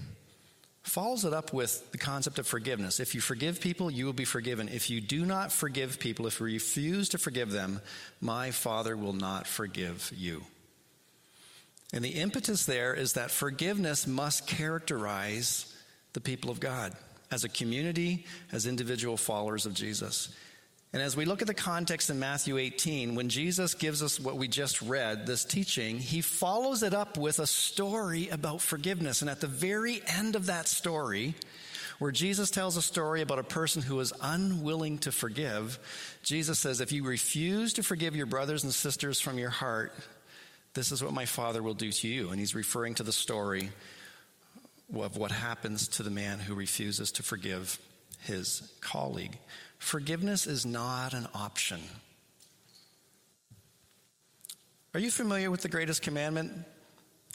follows 0.83 1.25
it 1.25 1.35
up 1.35 1.53
with 1.53 1.93
the 1.93 1.99
concept 1.99 2.39
of 2.39 2.47
forgiveness. 2.47 3.01
If 3.01 3.15
you 3.15 3.21
forgive 3.21 3.61
people, 3.61 3.91
you 3.91 4.07
will 4.07 4.15
be 4.15 4.25
forgiven. 4.25 4.69
If 4.69 4.89
you 4.91 5.01
do 5.01 5.27
not 5.27 5.53
forgive 5.53 5.99
people, 5.99 6.27
if 6.27 6.41
you 6.41 6.47
refuse 6.47 7.11
to 7.11 7.19
forgive 7.19 7.51
them, 7.51 7.81
my 8.21 8.51
Father 8.51 8.97
will 8.97 9.13
not 9.13 9.47
forgive 9.47 10.11
you. 10.17 10.43
And 11.93 12.05
the 12.05 12.11
impetus 12.11 12.67
there 12.67 12.95
is 12.95 13.15
that 13.15 13.31
forgiveness 13.31 14.07
must 14.07 14.47
characterize 14.47 15.75
the 16.13 16.21
people 16.21 16.51
of 16.51 16.61
God, 16.61 16.93
as 17.31 17.45
a 17.45 17.49
community, 17.49 18.27
as 18.53 18.67
individual 18.67 19.17
followers 19.17 19.67
of 19.67 19.75
Jesus. 19.75 20.29
And 20.93 21.03
as 21.03 21.17
we 21.17 21.27
look 21.27 21.43
at 21.43 21.49
the 21.49 21.55
context 21.55 22.09
in 22.09 22.19
Matthew 22.19 22.57
18, 22.57 23.15
when 23.15 23.29
Jesus 23.29 23.75
gives 23.75 24.03
us 24.03 24.19
what 24.19 24.37
we 24.37 24.49
just 24.49 24.81
read, 24.81 25.27
this 25.27 25.45
teaching, 25.45 25.99
he 25.99 26.23
follows 26.23 26.83
it 26.83 26.95
up 26.95 27.19
with 27.19 27.39
a 27.41 27.47
story 27.47 28.29
about 28.31 28.63
forgiveness. 28.63 29.21
And 29.21 29.31
at 29.31 29.41
the 29.41 29.47
very 29.47 30.01
end 30.07 30.35
of 30.35 30.47
that 30.47 30.67
story, 30.67 31.35
where 31.99 32.11
Jesus 32.11 32.51
tells 32.51 32.77
a 32.79 32.83
story 32.83 33.21
about 33.21 33.39
a 33.39 33.45
person 33.45 33.83
who 33.83 34.01
is 34.01 34.15
unwilling 34.23 34.99
to 34.99 35.13
forgive, 35.13 35.79
Jesus 36.23 36.59
says, 36.59 36.81
If 36.81 36.93
you 36.93 37.05
refuse 37.05 37.75
to 37.75 37.83
forgive 37.83 38.17
your 38.17 38.27
brothers 38.27 38.65
and 38.65 38.73
sisters 38.73 39.21
from 39.21 39.37
your 39.37 39.51
heart, 39.51 39.93
this 40.75 40.93
is 40.93 41.03
what 41.03 41.13
my 41.13 41.25
Father 41.25 41.63
will 41.63 41.75
do 41.75 41.91
to 41.91 42.09
you. 42.09 42.31
And 42.31 42.39
he's 42.39 42.55
referring 42.55 42.95
to 42.97 43.03
the 43.03 43.13
story 43.13 43.71
of 44.95 45.17
what 45.17 45.31
happens 45.31 45.89
to 45.89 46.03
the 46.03 46.11
man 46.11 46.39
who 46.39 46.55
refuses 46.55 47.13
to 47.13 47.23
forgive 47.23 47.79
his 48.21 48.73
colleague. 48.81 49.37
Forgiveness 49.79 50.47
is 50.47 50.65
not 50.67 51.15
an 51.15 51.29
option. 51.35 51.81
Are 54.95 55.01
you 55.01 55.11
familiar 55.11 55.51
with 55.51 55.63
the 55.63 55.69
greatest 55.69 56.03
commandment? 56.03 56.53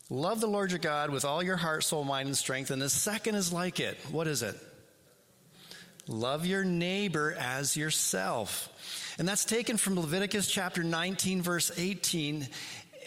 Love 0.10 0.42
the 0.42 0.48
Lord 0.48 0.72
your 0.72 0.80
God 0.80 1.10
with 1.10 1.24
all 1.24 1.42
your 1.42 1.56
heart, 1.56 1.84
soul, 1.84 2.04
mind, 2.04 2.28
and 2.28 2.38
strength. 2.38 2.72
And 2.72 2.82
the 2.82 2.90
second 2.90 3.36
is 3.36 3.54
like 3.54 3.80
it. 3.80 3.98
What 4.12 4.28
is 4.28 4.44
it? 4.44 4.56
Love 6.08 6.46
your 6.46 6.66
neighbor 6.66 7.34
as 7.40 7.78
yourself. 7.78 8.70
And 9.18 9.28
that's 9.28 9.46
taken 9.46 9.78
from 9.78 9.98
Leviticus 9.98 10.48
chapter 10.48 10.84
19, 10.84 11.42
verse 11.42 11.72
18. 11.78 12.48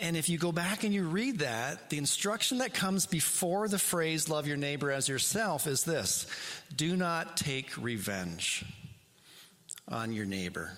And 0.01 0.17
if 0.17 0.29
you 0.29 0.39
go 0.39 0.53
back 0.53 0.85
and 0.85 0.93
you 0.93 1.05
read 1.05 1.41
that, 1.41 1.91
the 1.91 1.99
instruction 1.99 2.59
that 2.59 2.75
comes 2.75 3.07
before 3.07 3.69
the 3.69 3.79
phrase, 3.79 4.29
love 4.29 4.47
your 4.47 4.57
neighbor 4.57 4.91
as 4.91 5.09
yourself, 5.09 5.67
is 5.67 5.85
this 5.85 6.27
do 6.75 6.97
not 6.97 7.37
take 7.37 7.77
revenge 7.77 8.65
on 9.89 10.13
your 10.13 10.27
neighbor. 10.27 10.73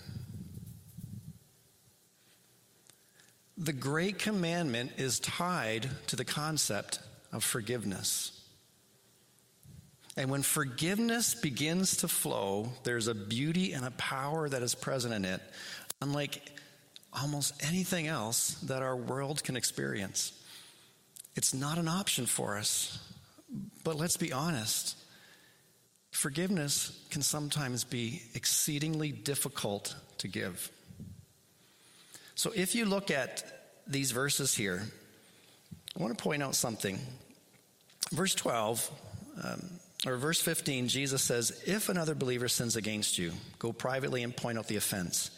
The 3.56 3.72
great 3.72 4.18
commandment 4.18 4.92
is 4.98 5.18
tied 5.18 5.88
to 6.08 6.16
the 6.16 6.25
concept 6.25 7.00
of 7.32 7.42
forgiveness. 7.42 8.32
And 10.16 10.30
when 10.30 10.42
forgiveness 10.42 11.34
begins 11.34 11.98
to 11.98 12.08
flow, 12.08 12.70
there's 12.84 13.08
a 13.08 13.14
beauty 13.14 13.72
and 13.72 13.84
a 13.84 13.90
power 13.92 14.48
that 14.48 14.62
is 14.62 14.75
present 14.75 15.14
in 15.14 15.25
it, 15.25 15.40
unlike 16.00 16.58
almost 17.12 17.55
anything 17.67 18.07
else 18.07 18.55
that 18.65 18.83
our 18.83 18.97
world 18.97 19.43
can 19.43 19.57
experience. 19.57 20.33
It's 21.35 21.55
not 21.55 21.79
an 21.79 21.88
option 21.88 22.27
for 22.27 22.57
us. 22.59 22.99
But 23.85 23.97
let's 23.97 24.17
be 24.17 24.33
honest 24.33 24.97
forgiveness 26.11 26.99
can 27.11 27.23
sometimes 27.23 27.85
be 27.85 28.21
exceedingly 28.35 29.12
difficult 29.12 29.95
to 30.19 30.27
give. 30.27 30.71
So 32.35 32.50
if 32.57 32.75
you 32.75 32.87
look 32.87 33.12
at 33.12 33.45
these 33.87 34.11
verses 34.11 34.53
here, 34.53 34.83
I 35.97 36.03
want 36.03 36.17
to 36.19 36.23
point 36.23 36.43
out 36.43 36.57
something. 36.57 36.99
Verse 38.11 38.35
12, 38.35 38.91
um, 39.45 39.71
or 40.07 40.17
verse 40.17 40.41
15, 40.41 40.88
Jesus 40.88 41.23
says, 41.23 41.62
If 41.67 41.88
another 41.88 42.17
believer 42.17 42.49
sins 42.49 42.75
against 42.75 43.17
you, 43.17 43.33
go 43.61 43.73
privately 43.73 44.25
and 44.25 44.37
point 44.37 44.59
out 44.59 44.67
the 44.67 44.77
offense. 44.77 45.31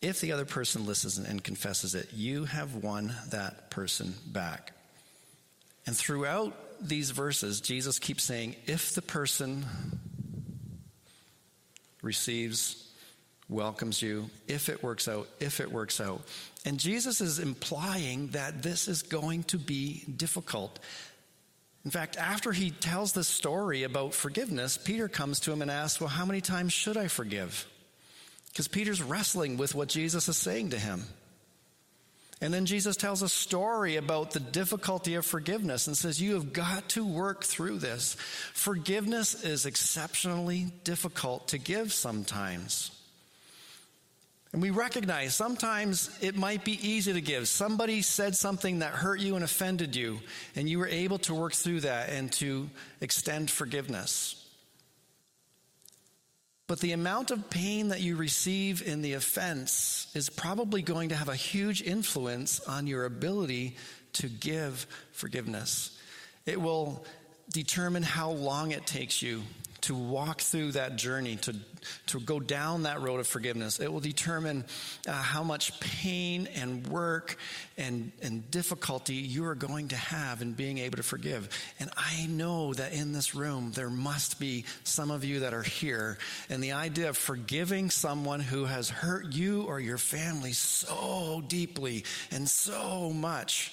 If 0.00 0.20
the 0.20 0.32
other 0.32 0.44
person 0.44 0.86
listens 0.86 1.18
and 1.18 1.42
confesses 1.42 1.94
it, 1.94 2.12
you 2.12 2.44
have 2.44 2.76
won 2.76 3.14
that 3.30 3.70
person 3.70 4.14
back. 4.26 4.72
And 5.86 5.96
throughout 5.96 6.54
these 6.80 7.10
verses, 7.10 7.60
Jesus 7.60 7.98
keeps 7.98 8.22
saying, 8.22 8.56
if 8.66 8.94
the 8.94 9.02
person 9.02 9.66
receives, 12.02 12.88
welcomes 13.48 14.00
you, 14.00 14.30
if 14.46 14.68
it 14.68 14.82
works 14.82 15.08
out, 15.08 15.28
if 15.40 15.60
it 15.60 15.72
works 15.72 16.00
out. 16.00 16.22
And 16.64 16.78
Jesus 16.78 17.20
is 17.20 17.38
implying 17.38 18.28
that 18.28 18.62
this 18.62 18.86
is 18.86 19.02
going 19.02 19.44
to 19.44 19.58
be 19.58 20.04
difficult. 20.16 20.78
In 21.84 21.90
fact, 21.90 22.16
after 22.16 22.52
he 22.52 22.70
tells 22.70 23.12
this 23.12 23.28
story 23.28 23.84
about 23.84 24.12
forgiveness, 24.12 24.76
Peter 24.76 25.08
comes 25.08 25.40
to 25.40 25.52
him 25.52 25.62
and 25.62 25.70
asks, 25.70 26.00
Well, 26.00 26.10
how 26.10 26.26
many 26.26 26.40
times 26.40 26.72
should 26.72 26.96
I 26.96 27.08
forgive? 27.08 27.66
Because 28.50 28.68
Peter's 28.68 29.02
wrestling 29.02 29.56
with 29.56 29.74
what 29.74 29.88
Jesus 29.88 30.28
is 30.28 30.36
saying 30.36 30.70
to 30.70 30.78
him. 30.78 31.04
And 32.40 32.54
then 32.54 32.66
Jesus 32.66 32.96
tells 32.96 33.22
a 33.22 33.28
story 33.28 33.96
about 33.96 34.30
the 34.30 34.40
difficulty 34.40 35.16
of 35.16 35.26
forgiveness 35.26 35.88
and 35.88 35.96
says, 35.96 36.22
You 36.22 36.34
have 36.34 36.52
got 36.52 36.88
to 36.90 37.04
work 37.04 37.44
through 37.44 37.78
this. 37.78 38.16
Forgiveness 38.52 39.42
is 39.42 39.66
exceptionally 39.66 40.72
difficult 40.84 41.48
to 41.48 41.58
give 41.58 41.92
sometimes. 41.92 42.92
And 44.52 44.62
we 44.62 44.70
recognize 44.70 45.34
sometimes 45.34 46.16
it 46.22 46.36
might 46.36 46.64
be 46.64 46.78
easy 46.88 47.12
to 47.12 47.20
give. 47.20 47.48
Somebody 47.48 48.02
said 48.02 48.34
something 48.34 48.78
that 48.78 48.92
hurt 48.92 49.20
you 49.20 49.34
and 49.34 49.44
offended 49.44 49.94
you, 49.94 50.20
and 50.56 50.68
you 50.68 50.78
were 50.78 50.88
able 50.88 51.18
to 51.18 51.34
work 51.34 51.52
through 51.52 51.80
that 51.80 52.08
and 52.10 52.32
to 52.34 52.70
extend 53.00 53.50
forgiveness. 53.50 54.47
But 56.68 56.80
the 56.80 56.92
amount 56.92 57.30
of 57.30 57.48
pain 57.48 57.88
that 57.88 58.02
you 58.02 58.14
receive 58.14 58.86
in 58.86 59.00
the 59.00 59.14
offense 59.14 60.06
is 60.14 60.28
probably 60.28 60.82
going 60.82 61.08
to 61.08 61.16
have 61.16 61.30
a 61.30 61.34
huge 61.34 61.82
influence 61.82 62.60
on 62.60 62.86
your 62.86 63.06
ability 63.06 63.76
to 64.12 64.28
give 64.28 64.86
forgiveness. 65.12 65.98
It 66.44 66.60
will 66.60 67.04
determine 67.50 68.02
how 68.02 68.30
long 68.30 68.72
it 68.72 68.86
takes 68.86 69.22
you 69.22 69.42
to 69.82 69.94
walk 69.94 70.40
through 70.40 70.72
that 70.72 70.96
journey, 70.96 71.36
to, 71.36 71.54
to 72.06 72.20
go 72.20 72.40
down 72.40 72.82
that 72.82 73.00
road 73.00 73.20
of 73.20 73.26
forgiveness. 73.26 73.78
It 73.80 73.92
will 73.92 74.00
determine 74.00 74.64
uh, 75.06 75.12
how 75.12 75.42
much 75.42 75.78
pain 75.80 76.48
and 76.54 76.86
work 76.88 77.36
and, 77.76 78.12
and 78.22 78.50
difficulty 78.50 79.14
you 79.14 79.44
are 79.46 79.54
going 79.54 79.88
to 79.88 79.96
have 79.96 80.42
in 80.42 80.52
being 80.52 80.78
able 80.78 80.96
to 80.96 81.02
forgive. 81.02 81.48
And 81.78 81.90
I 81.96 82.26
know 82.26 82.74
that 82.74 82.92
in 82.92 83.12
this 83.12 83.34
room, 83.34 83.72
there 83.72 83.90
must 83.90 84.40
be 84.40 84.64
some 84.84 85.10
of 85.10 85.24
you 85.24 85.40
that 85.40 85.54
are 85.54 85.62
here. 85.62 86.18
And 86.50 86.62
the 86.62 86.72
idea 86.72 87.08
of 87.08 87.16
forgiving 87.16 87.90
someone 87.90 88.40
who 88.40 88.64
has 88.64 88.88
hurt 88.90 89.32
you 89.32 89.62
or 89.62 89.78
your 89.78 89.98
family 89.98 90.52
so 90.52 91.42
deeply 91.46 92.04
and 92.30 92.48
so 92.48 93.10
much 93.10 93.72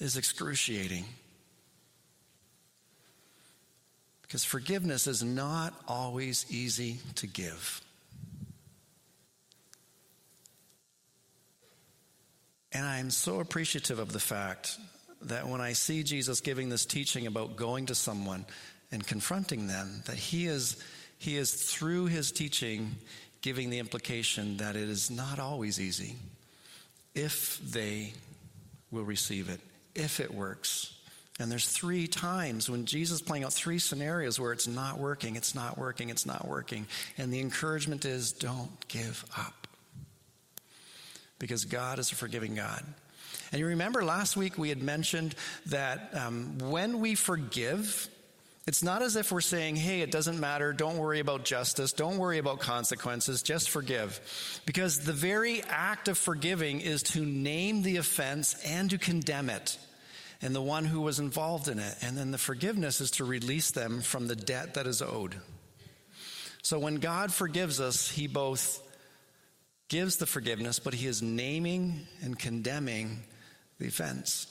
is 0.00 0.16
excruciating. 0.16 1.04
Because 4.26 4.44
forgiveness 4.44 5.06
is 5.06 5.22
not 5.22 5.74
always 5.86 6.46
easy 6.50 6.98
to 7.16 7.26
give. 7.26 7.80
And 12.72 12.84
I'm 12.84 13.10
so 13.10 13.38
appreciative 13.38 14.00
of 14.00 14.12
the 14.12 14.18
fact 14.18 14.78
that 15.22 15.46
when 15.46 15.60
I 15.60 15.74
see 15.74 16.02
Jesus 16.02 16.40
giving 16.40 16.68
this 16.68 16.84
teaching 16.84 17.26
about 17.26 17.56
going 17.56 17.86
to 17.86 17.94
someone 17.94 18.44
and 18.90 19.06
confronting 19.06 19.68
them, 19.68 20.02
that 20.06 20.16
he 20.16 20.46
is, 20.46 20.82
he 21.18 21.36
is 21.36 21.54
through 21.54 22.06
his 22.06 22.32
teaching 22.32 22.96
giving 23.40 23.70
the 23.70 23.78
implication 23.78 24.56
that 24.56 24.74
it 24.74 24.88
is 24.88 25.10
not 25.10 25.38
always 25.38 25.80
easy 25.80 26.16
if 27.14 27.58
they 27.58 28.12
will 28.90 29.04
receive 29.04 29.48
it, 29.48 29.60
if 29.94 30.18
it 30.18 30.32
works. 30.32 30.93
And 31.40 31.50
there's 31.50 31.66
three 31.66 32.06
times 32.06 32.70
when 32.70 32.84
Jesus 32.86 33.16
is 33.16 33.22
playing 33.22 33.42
out 33.44 33.52
three 33.52 33.80
scenarios 33.80 34.38
where 34.38 34.52
it's 34.52 34.68
not 34.68 34.98
working, 34.98 35.34
it's 35.34 35.54
not 35.54 35.76
working, 35.76 36.08
it's 36.08 36.26
not 36.26 36.46
working. 36.46 36.86
And 37.18 37.32
the 37.32 37.40
encouragement 37.40 38.04
is 38.04 38.32
don't 38.32 38.70
give 38.86 39.24
up. 39.36 39.66
Because 41.40 41.64
God 41.64 41.98
is 41.98 42.12
a 42.12 42.14
forgiving 42.14 42.54
God. 42.54 42.84
And 43.50 43.58
you 43.58 43.66
remember 43.66 44.04
last 44.04 44.36
week 44.36 44.56
we 44.56 44.68
had 44.68 44.80
mentioned 44.80 45.34
that 45.66 46.10
um, 46.14 46.58
when 46.58 47.00
we 47.00 47.16
forgive, 47.16 48.08
it's 48.68 48.84
not 48.84 49.02
as 49.02 49.16
if 49.16 49.32
we're 49.32 49.40
saying, 49.40 49.74
hey, 49.74 50.02
it 50.02 50.12
doesn't 50.12 50.38
matter, 50.38 50.72
don't 50.72 50.98
worry 50.98 51.18
about 51.18 51.44
justice, 51.44 51.92
don't 51.92 52.18
worry 52.18 52.38
about 52.38 52.60
consequences, 52.60 53.42
just 53.42 53.70
forgive. 53.70 54.60
Because 54.66 55.00
the 55.00 55.12
very 55.12 55.62
act 55.64 56.06
of 56.06 56.16
forgiving 56.16 56.80
is 56.80 57.02
to 57.02 57.24
name 57.26 57.82
the 57.82 57.96
offense 57.96 58.54
and 58.64 58.88
to 58.90 58.98
condemn 58.98 59.50
it 59.50 59.76
and 60.42 60.54
the 60.54 60.62
one 60.62 60.84
who 60.84 61.00
was 61.00 61.18
involved 61.18 61.68
in 61.68 61.78
it. 61.78 61.96
And 62.02 62.16
then 62.16 62.30
the 62.30 62.38
forgiveness 62.38 63.00
is 63.00 63.10
to 63.12 63.24
release 63.24 63.70
them 63.70 64.00
from 64.00 64.26
the 64.26 64.36
debt 64.36 64.74
that 64.74 64.86
is 64.86 65.02
owed. 65.02 65.36
So 66.62 66.78
when 66.78 66.96
God 66.96 67.32
forgives 67.32 67.80
us, 67.80 68.10
He 68.10 68.26
both 68.26 68.80
gives 69.88 70.16
the 70.16 70.26
forgiveness, 70.26 70.78
but 70.78 70.94
He 70.94 71.06
is 71.06 71.22
naming 71.22 72.06
and 72.22 72.38
condemning 72.38 73.22
the 73.78 73.88
offense. 73.88 74.46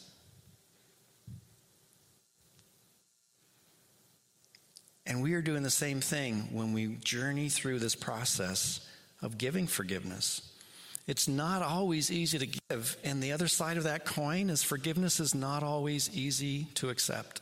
And 5.05 5.21
we 5.21 5.33
are 5.33 5.41
doing 5.41 5.63
the 5.63 5.69
same 5.69 5.99
thing 5.99 6.49
when 6.51 6.71
we 6.71 6.95
journey 6.95 7.49
through 7.49 7.79
this 7.79 7.95
process 7.95 8.87
of 9.21 9.37
giving 9.37 9.67
forgiveness. 9.67 10.52
It's 11.05 11.27
not 11.27 11.62
always 11.62 12.12
easy 12.12 12.39
to 12.39 12.60
give. 12.69 12.98
And 13.03 13.22
the 13.22 13.33
other 13.33 13.48
side 13.48 13.77
of 13.77 13.83
that 13.83 14.05
coin 14.05 14.50
is 14.50 14.63
forgiveness 14.63 15.19
is 15.19 15.36
not 15.36 15.62
always 15.62 16.10
easy 16.15 16.65
to 16.75 16.89
accept. 16.89 17.41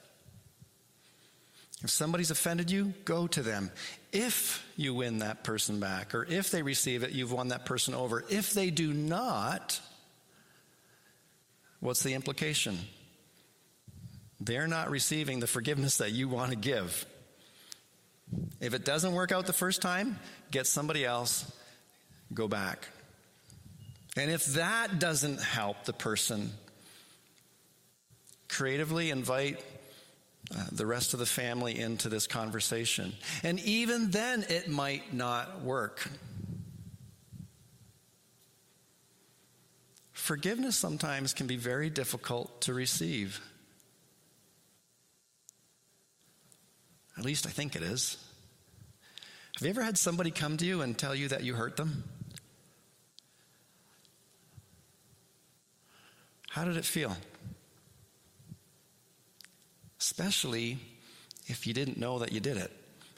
If 1.83 1.89
somebody's 1.89 2.31
offended 2.31 2.69
you, 2.69 2.93
go 3.05 3.27
to 3.27 3.41
them. 3.41 3.71
If 4.11 4.65
you 4.75 4.93
win 4.93 5.19
that 5.19 5.43
person 5.43 5.79
back, 5.79 6.13
or 6.13 6.25
if 6.25 6.51
they 6.51 6.61
receive 6.61 7.03
it, 7.03 7.11
you've 7.11 7.31
won 7.31 7.49
that 7.49 7.65
person 7.65 7.93
over. 7.93 8.23
If 8.29 8.53
they 8.53 8.69
do 8.69 8.93
not, 8.93 9.79
what's 11.79 12.03
the 12.03 12.13
implication? 12.13 12.77
They're 14.39 14.67
not 14.67 14.89
receiving 14.89 15.39
the 15.39 15.47
forgiveness 15.47 15.97
that 15.97 16.11
you 16.11 16.27
want 16.27 16.51
to 16.51 16.57
give. 16.57 17.05
If 18.59 18.73
it 18.73 18.85
doesn't 18.85 19.13
work 19.13 19.31
out 19.31 19.45
the 19.45 19.53
first 19.53 19.81
time, 19.81 20.19
get 20.51 20.67
somebody 20.67 21.05
else, 21.05 21.51
go 22.33 22.47
back. 22.47 22.87
And 24.17 24.29
if 24.29 24.45
that 24.45 24.99
doesn't 24.99 25.41
help 25.41 25.85
the 25.85 25.93
person, 25.93 26.51
creatively 28.49 29.09
invite 29.09 29.63
uh, 30.53 30.65
the 30.71 30.85
rest 30.85 31.13
of 31.13 31.19
the 31.19 31.25
family 31.25 31.79
into 31.79 32.09
this 32.09 32.27
conversation. 32.27 33.13
And 33.41 33.59
even 33.61 34.11
then, 34.11 34.45
it 34.49 34.67
might 34.67 35.13
not 35.13 35.61
work. 35.61 36.09
Forgiveness 40.11 40.75
sometimes 40.75 41.33
can 41.33 41.47
be 41.47 41.55
very 41.55 41.89
difficult 41.89 42.61
to 42.61 42.73
receive. 42.73 43.39
At 47.17 47.23
least 47.23 47.47
I 47.47 47.49
think 47.49 47.75
it 47.75 47.81
is. 47.81 48.17
Have 49.55 49.63
you 49.63 49.69
ever 49.69 49.83
had 49.83 49.97
somebody 49.97 50.31
come 50.31 50.57
to 50.57 50.65
you 50.65 50.81
and 50.81 50.97
tell 50.97 51.15
you 51.15 51.27
that 51.29 51.43
you 51.43 51.53
hurt 51.53 51.77
them? 51.77 52.03
How 56.51 56.65
did 56.65 56.75
it 56.75 56.83
feel? 56.83 57.15
Especially 60.01 60.77
if 61.47 61.65
you 61.65 61.73
didn't 61.73 61.97
know 61.97 62.19
that 62.19 62.33
you 62.33 62.41
did 62.41 62.57
it 62.57 62.69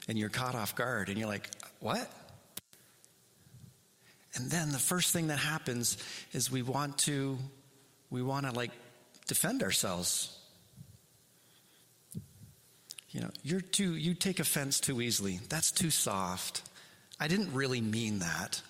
and 0.06 0.16
you're 0.16 0.28
caught 0.28 0.54
off 0.54 0.76
guard 0.76 1.08
and 1.08 1.18
you're 1.18 1.26
like, 1.26 1.50
what? 1.80 2.08
And 4.36 4.48
then 4.48 4.70
the 4.70 4.78
first 4.78 5.12
thing 5.12 5.26
that 5.28 5.40
happens 5.40 5.98
is 6.32 6.48
we 6.48 6.62
want 6.62 6.96
to 6.98 7.36
we 8.08 8.22
want 8.22 8.46
to 8.46 8.52
like 8.52 8.70
defend 9.26 9.64
ourselves. 9.64 10.38
You 13.10 13.20
know, 13.20 13.30
you're 13.42 13.60
too 13.60 13.96
you 13.96 14.14
take 14.14 14.38
offense 14.38 14.78
too 14.78 15.02
easily. 15.02 15.40
That's 15.48 15.72
too 15.72 15.90
soft. 15.90 16.62
I 17.18 17.26
didn't 17.26 17.52
really 17.52 17.80
mean 17.80 18.20
that. 18.20 18.62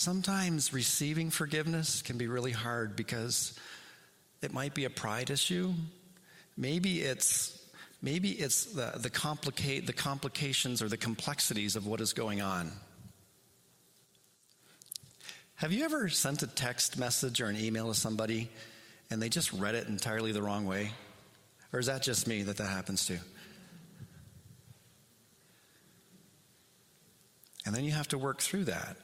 Sometimes 0.00 0.72
receiving 0.72 1.28
forgiveness 1.28 2.00
can 2.00 2.16
be 2.16 2.26
really 2.26 2.52
hard 2.52 2.96
because 2.96 3.52
it 4.40 4.50
might 4.50 4.74
be 4.74 4.86
a 4.86 4.90
pride 4.90 5.28
issue. 5.28 5.74
Maybe 6.56 7.02
it's 7.02 7.62
maybe 8.00 8.30
it's 8.30 8.64
the, 8.64 8.92
the 8.96 9.10
complicate 9.10 9.86
the 9.86 9.92
complications 9.92 10.80
or 10.80 10.88
the 10.88 10.96
complexities 10.96 11.76
of 11.76 11.86
what 11.86 12.00
is 12.00 12.14
going 12.14 12.40
on. 12.40 12.72
Have 15.56 15.70
you 15.70 15.84
ever 15.84 16.08
sent 16.08 16.42
a 16.42 16.46
text 16.46 16.98
message 16.98 17.42
or 17.42 17.48
an 17.48 17.56
email 17.58 17.88
to 17.88 17.94
somebody 17.94 18.48
and 19.10 19.20
they 19.20 19.28
just 19.28 19.52
read 19.52 19.74
it 19.74 19.86
entirely 19.86 20.32
the 20.32 20.40
wrong 20.40 20.64
way? 20.64 20.92
Or 21.74 21.78
is 21.78 21.88
that 21.88 22.02
just 22.02 22.26
me 22.26 22.42
that 22.44 22.56
that 22.56 22.70
happens 22.70 23.04
to? 23.08 23.18
And 27.66 27.74
then 27.74 27.84
you 27.84 27.92
have 27.92 28.08
to 28.08 28.16
work 28.16 28.40
through 28.40 28.64
that. 28.64 28.96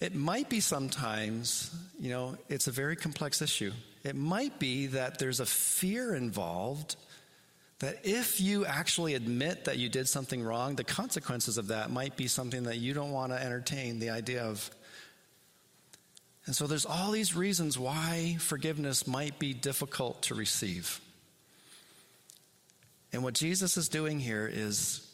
It 0.00 0.14
might 0.14 0.48
be 0.48 0.60
sometimes, 0.60 1.74
you 1.98 2.10
know, 2.10 2.38
it's 2.48 2.66
a 2.66 2.72
very 2.72 2.96
complex 2.96 3.42
issue. 3.42 3.72
It 4.02 4.16
might 4.16 4.58
be 4.58 4.86
that 4.88 5.18
there's 5.18 5.40
a 5.40 5.46
fear 5.46 6.14
involved 6.14 6.96
that 7.80 7.98
if 8.04 8.40
you 8.40 8.64
actually 8.64 9.14
admit 9.14 9.64
that 9.64 9.78
you 9.78 9.88
did 9.88 10.08
something 10.08 10.42
wrong, 10.42 10.76
the 10.76 10.84
consequences 10.84 11.58
of 11.58 11.68
that 11.68 11.90
might 11.90 12.16
be 12.16 12.28
something 12.28 12.64
that 12.64 12.78
you 12.78 12.94
don't 12.94 13.10
want 13.10 13.32
to 13.32 13.42
entertain 13.42 13.98
the 13.98 14.10
idea 14.10 14.42
of. 14.44 14.70
And 16.46 16.56
so 16.56 16.66
there's 16.66 16.86
all 16.86 17.10
these 17.10 17.36
reasons 17.36 17.78
why 17.78 18.36
forgiveness 18.38 19.06
might 19.06 19.38
be 19.38 19.52
difficult 19.54 20.22
to 20.22 20.34
receive. 20.34 21.00
And 23.12 23.22
what 23.22 23.34
Jesus 23.34 23.76
is 23.76 23.88
doing 23.88 24.20
here 24.20 24.50
is 24.50 25.09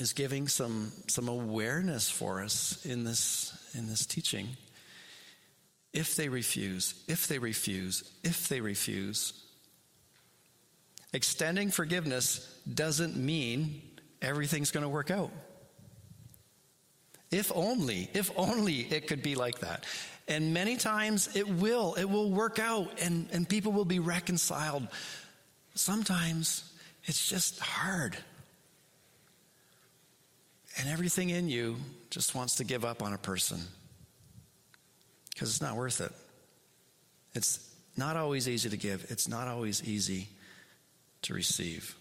is 0.00 0.12
giving 0.12 0.48
some, 0.48 0.92
some 1.08 1.28
awareness 1.28 2.10
for 2.10 2.42
us 2.42 2.84
in 2.84 3.04
this, 3.04 3.56
in 3.74 3.86
this 3.86 4.06
teaching. 4.06 4.48
If 5.92 6.16
they 6.16 6.28
refuse, 6.28 6.94
if 7.08 7.26
they 7.26 7.38
refuse, 7.38 8.04
if 8.22 8.48
they 8.48 8.60
refuse, 8.60 9.32
extending 11.12 11.70
forgiveness 11.70 12.46
doesn't 12.72 13.16
mean 13.16 13.82
everything's 14.22 14.70
going 14.70 14.84
to 14.84 14.88
work 14.88 15.10
out. 15.10 15.30
If 17.30 17.52
only, 17.54 18.10
if 18.12 18.30
only 18.36 18.80
it 18.80 19.06
could 19.06 19.22
be 19.22 19.34
like 19.34 19.60
that. 19.60 19.86
And 20.26 20.54
many 20.54 20.76
times 20.76 21.34
it 21.34 21.48
will, 21.48 21.94
it 21.94 22.04
will 22.04 22.30
work 22.30 22.58
out 22.58 23.00
and, 23.00 23.28
and 23.32 23.48
people 23.48 23.72
will 23.72 23.84
be 23.84 23.98
reconciled. 23.98 24.86
Sometimes 25.74 26.72
it's 27.04 27.28
just 27.28 27.58
hard. 27.58 28.16
And 30.80 30.88
everything 30.88 31.28
in 31.28 31.50
you 31.50 31.76
just 32.08 32.34
wants 32.34 32.54
to 32.56 32.64
give 32.64 32.86
up 32.86 33.02
on 33.02 33.12
a 33.12 33.18
person 33.18 33.60
because 35.28 35.50
it's 35.50 35.60
not 35.60 35.76
worth 35.76 36.00
it. 36.00 36.10
It's 37.34 37.70
not 37.98 38.16
always 38.16 38.48
easy 38.48 38.70
to 38.70 38.78
give, 38.78 39.04
it's 39.10 39.28
not 39.28 39.46
always 39.46 39.84
easy 39.84 40.28
to 41.22 41.34
receive. 41.34 41.94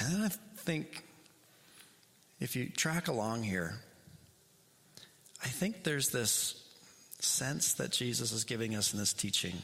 And 0.00 0.12
then 0.12 0.22
I 0.22 0.28
think 0.28 1.04
if 2.40 2.56
you 2.56 2.68
track 2.68 3.06
along 3.06 3.44
here, 3.44 3.76
I 5.42 5.46
think 5.46 5.84
there's 5.84 6.08
this 6.08 6.64
sense 7.20 7.74
that 7.74 7.92
Jesus 7.92 8.32
is 8.32 8.42
giving 8.42 8.74
us 8.74 8.92
in 8.92 8.98
this 8.98 9.12
teaching 9.12 9.54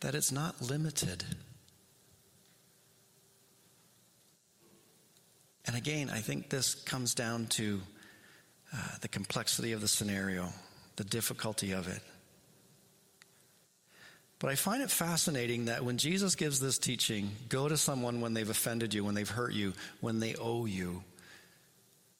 that 0.00 0.14
it's 0.14 0.30
not 0.30 0.60
limited. 0.60 1.24
And 5.66 5.76
again, 5.76 6.10
I 6.10 6.18
think 6.18 6.48
this 6.48 6.74
comes 6.74 7.14
down 7.14 7.46
to 7.46 7.80
uh, 8.74 8.76
the 9.00 9.08
complexity 9.08 9.72
of 9.72 9.80
the 9.80 9.88
scenario, 9.88 10.48
the 10.96 11.04
difficulty 11.04 11.72
of 11.72 11.88
it. 11.88 12.00
But 14.38 14.50
I 14.50 14.56
find 14.56 14.82
it 14.82 14.90
fascinating 14.90 15.66
that 15.66 15.84
when 15.84 15.98
Jesus 15.98 16.34
gives 16.34 16.58
this 16.58 16.76
teaching, 16.76 17.30
go 17.48 17.68
to 17.68 17.76
someone 17.76 18.20
when 18.20 18.34
they've 18.34 18.50
offended 18.50 18.92
you, 18.92 19.04
when 19.04 19.14
they've 19.14 19.28
hurt 19.28 19.52
you, 19.52 19.72
when 20.00 20.18
they 20.18 20.34
owe 20.34 20.64
you. 20.64 21.04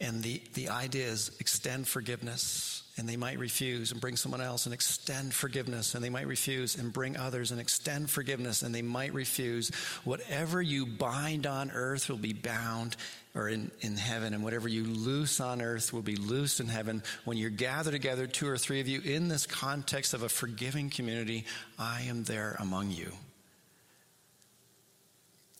And 0.02 0.20
the, 0.20 0.42
the 0.54 0.68
idea 0.68 1.06
is 1.06 1.30
extend 1.38 1.86
forgiveness, 1.86 2.82
and 2.96 3.08
they 3.08 3.16
might 3.16 3.38
refuse 3.38 3.92
and 3.92 4.00
bring 4.00 4.16
someone 4.16 4.40
else 4.40 4.66
and 4.66 4.74
extend 4.74 5.32
forgiveness, 5.32 5.94
and 5.94 6.02
they 6.02 6.10
might 6.10 6.26
refuse 6.26 6.76
and 6.76 6.92
bring 6.92 7.16
others 7.16 7.52
and 7.52 7.60
extend 7.60 8.10
forgiveness, 8.10 8.62
and 8.62 8.74
they 8.74 8.82
might 8.82 9.14
refuse. 9.14 9.70
Whatever 10.02 10.60
you 10.60 10.86
bind 10.86 11.46
on 11.46 11.70
earth 11.70 12.10
will 12.10 12.16
be 12.16 12.32
bound 12.32 12.96
or 13.36 13.48
in, 13.48 13.70
in 13.80 13.96
heaven, 13.96 14.34
and 14.34 14.42
whatever 14.42 14.68
you 14.68 14.82
loose 14.82 15.38
on 15.38 15.62
earth 15.62 15.92
will 15.92 16.02
be 16.02 16.16
loosed 16.16 16.58
in 16.58 16.66
heaven. 16.66 17.04
When 17.24 17.36
you're 17.36 17.50
gathered 17.50 17.92
together, 17.92 18.26
two 18.26 18.48
or 18.48 18.58
three 18.58 18.80
of 18.80 18.88
you, 18.88 19.00
in 19.02 19.28
this 19.28 19.46
context 19.46 20.14
of 20.14 20.24
a 20.24 20.28
forgiving 20.28 20.90
community, 20.90 21.44
I 21.78 22.02
am 22.08 22.24
there 22.24 22.56
among 22.58 22.90
you. 22.90 23.12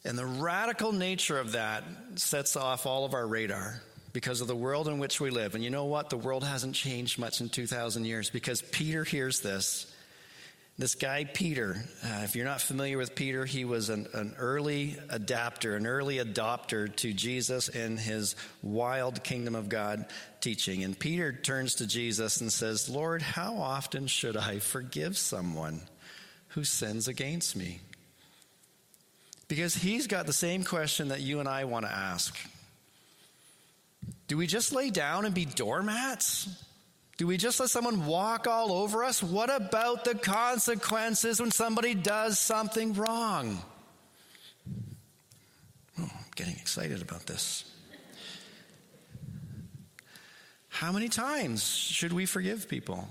And 0.05 0.19
the 0.19 0.27
radical 0.27 0.91
nature 0.91 1.39
of 1.39 1.53
that 1.53 1.85
sets 2.17 2.57
off 2.57 2.87
all 2.87 3.05
of 3.05 3.15
our 3.15 3.25
radar 3.25 3.81
because 4.13 4.41
of 4.41 4.49
the 4.49 4.57
world 4.57 4.89
in 4.89 4.99
which 4.99 5.21
we 5.21 5.31
live. 5.31 5.55
And 5.55 5.65
you 5.65 5.71
know 5.71 5.87
what? 5.87 6.11
The 6.11 6.17
world 6.17 6.45
hasn't 6.45 6.75
changed 6.75 7.19
much 7.19 7.41
in 7.41 7.49
2,000 7.49 8.05
years 8.05 8.31
because 8.31 8.63
Peter 8.63 9.05
hears 9.05 9.41
this 9.41 9.93
this 10.79 10.95
guy, 10.95 11.25
Peter, 11.25 11.85
uh, 12.03 12.23
if 12.25 12.35
you're 12.35 12.47
not 12.47 12.63
familiar 12.63 12.97
with 12.97 13.15
Peter, 13.15 13.45
he 13.45 13.67
was 13.67 13.91
an, 13.91 14.09
an 14.15 14.35
early 14.39 14.97
adapter, 15.11 15.77
an 15.77 15.87
early 15.87 16.17
adopter 16.17 16.95
to 16.97 17.13
Jesus 17.13 17.69
and 17.69 18.01
his 18.01 18.35
wild 18.63 19.23
kingdom 19.23 19.55
of 19.55 19.69
God 19.69 20.07
teaching. 20.41 20.83
And 20.83 20.99
Peter 20.99 21.31
turns 21.31 21.75
to 21.77 21.87
Jesus 21.87 22.41
and 22.41 22.51
says, 22.51 22.89
Lord, 22.89 23.21
how 23.21 23.57
often 23.57 24.07
should 24.07 24.37
I 24.37 24.61
forgive 24.61 25.19
someone 25.19 25.83
who 26.49 26.65
sins 26.65 27.07
against 27.07 27.55
me? 27.55 27.81
Because 29.49 29.75
he's 29.75 30.07
got 30.07 30.25
the 30.25 30.33
same 30.33 30.65
question 30.65 31.09
that 31.09 31.21
you 31.21 31.39
and 31.39 31.49
I 31.49 31.65
want 31.65 31.85
to 31.85 31.93
ask. 31.93 32.35
Do 34.33 34.39
we 34.39 34.47
just 34.47 34.73
lay 34.73 34.89
down 34.89 35.27
and 35.27 35.35
be 35.35 35.45
doormats? 35.45 36.49
Do 37.19 37.27
we 37.27 37.37
just 37.37 37.61
let 37.61 37.69
someone 37.69 38.07
walk 38.07 38.47
all 38.47 38.73
over 38.73 39.05
us? 39.05 39.23
What 39.23 39.55
about 39.55 40.07
the 40.07 40.15
consequences 40.15 41.39
when 41.39 41.51
somebody 41.51 41.93
does 41.93 42.39
something 42.39 42.95
wrong? 42.95 43.59
Oh, 46.01 46.09
I'm 46.11 46.25
getting 46.35 46.55
excited 46.55 47.03
about 47.03 47.27
this. 47.27 47.71
How 50.71 50.93
many 50.93 51.11
times 51.11 51.63
should 51.63 52.15
we 52.15 52.25
forgive 52.25 52.71
people? 52.71 53.07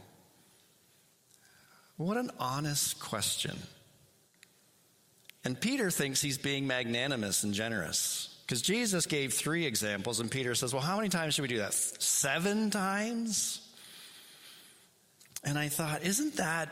What 1.97 2.17
an 2.17 2.31
honest 2.39 2.99
question. 2.99 3.59
And 5.45 5.61
Peter 5.61 5.91
thinks 5.91 6.19
he's 6.19 6.39
being 6.39 6.65
magnanimous 6.65 7.43
and 7.43 7.53
generous. 7.53 8.40
Because 8.51 8.63
Jesus 8.63 9.05
gave 9.05 9.33
three 9.33 9.65
examples, 9.65 10.19
and 10.19 10.29
Peter 10.29 10.55
says, 10.55 10.73
Well, 10.73 10.81
how 10.81 10.97
many 10.97 11.07
times 11.07 11.35
should 11.35 11.43
we 11.43 11.47
do 11.47 11.59
that? 11.59 11.73
Seven 11.73 12.69
times? 12.69 13.65
And 15.45 15.57
I 15.57 15.69
thought, 15.69 16.03
isn't 16.03 16.35
that 16.35 16.67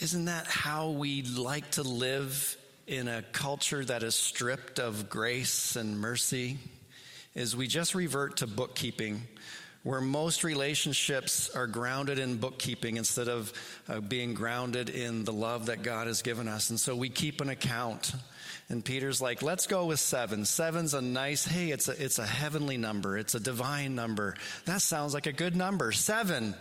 isn't 0.00 0.24
that 0.24 0.46
how 0.46 0.88
we 0.88 1.24
like 1.24 1.72
to 1.72 1.82
live 1.82 2.56
in 2.86 3.06
a 3.06 3.20
culture 3.20 3.84
that 3.84 4.02
is 4.02 4.14
stripped 4.14 4.78
of 4.78 5.10
grace 5.10 5.76
and 5.76 6.00
mercy? 6.00 6.56
Is 7.34 7.54
we 7.54 7.66
just 7.66 7.94
revert 7.94 8.38
to 8.38 8.46
bookkeeping 8.46 9.24
where 9.82 10.00
most 10.00 10.42
relationships 10.42 11.50
are 11.50 11.66
grounded 11.66 12.18
in 12.18 12.36
bookkeeping 12.36 12.96
instead 12.96 13.28
of 13.28 13.52
uh, 13.90 14.00
being 14.00 14.32
grounded 14.32 14.88
in 14.88 15.24
the 15.24 15.32
love 15.32 15.66
that 15.66 15.82
God 15.82 16.06
has 16.06 16.22
given 16.22 16.48
us. 16.48 16.70
And 16.70 16.78
so 16.78 16.94
we 16.94 17.10
keep 17.10 17.40
an 17.40 17.50
account. 17.50 18.14
And 18.72 18.82
Peter's 18.82 19.20
like, 19.20 19.42
let's 19.42 19.66
go 19.66 19.84
with 19.84 20.00
seven. 20.00 20.46
Seven's 20.46 20.94
a 20.94 21.02
nice, 21.02 21.44
hey, 21.44 21.70
it's 21.70 21.88
a, 21.88 22.02
it's 22.02 22.18
a 22.18 22.26
heavenly 22.26 22.78
number. 22.78 23.18
It's 23.18 23.34
a 23.34 23.40
divine 23.40 23.94
number. 23.94 24.34
That 24.64 24.80
sounds 24.80 25.12
like 25.12 25.26
a 25.26 25.32
good 25.32 25.54
number. 25.54 25.92
Seven. 25.92 26.54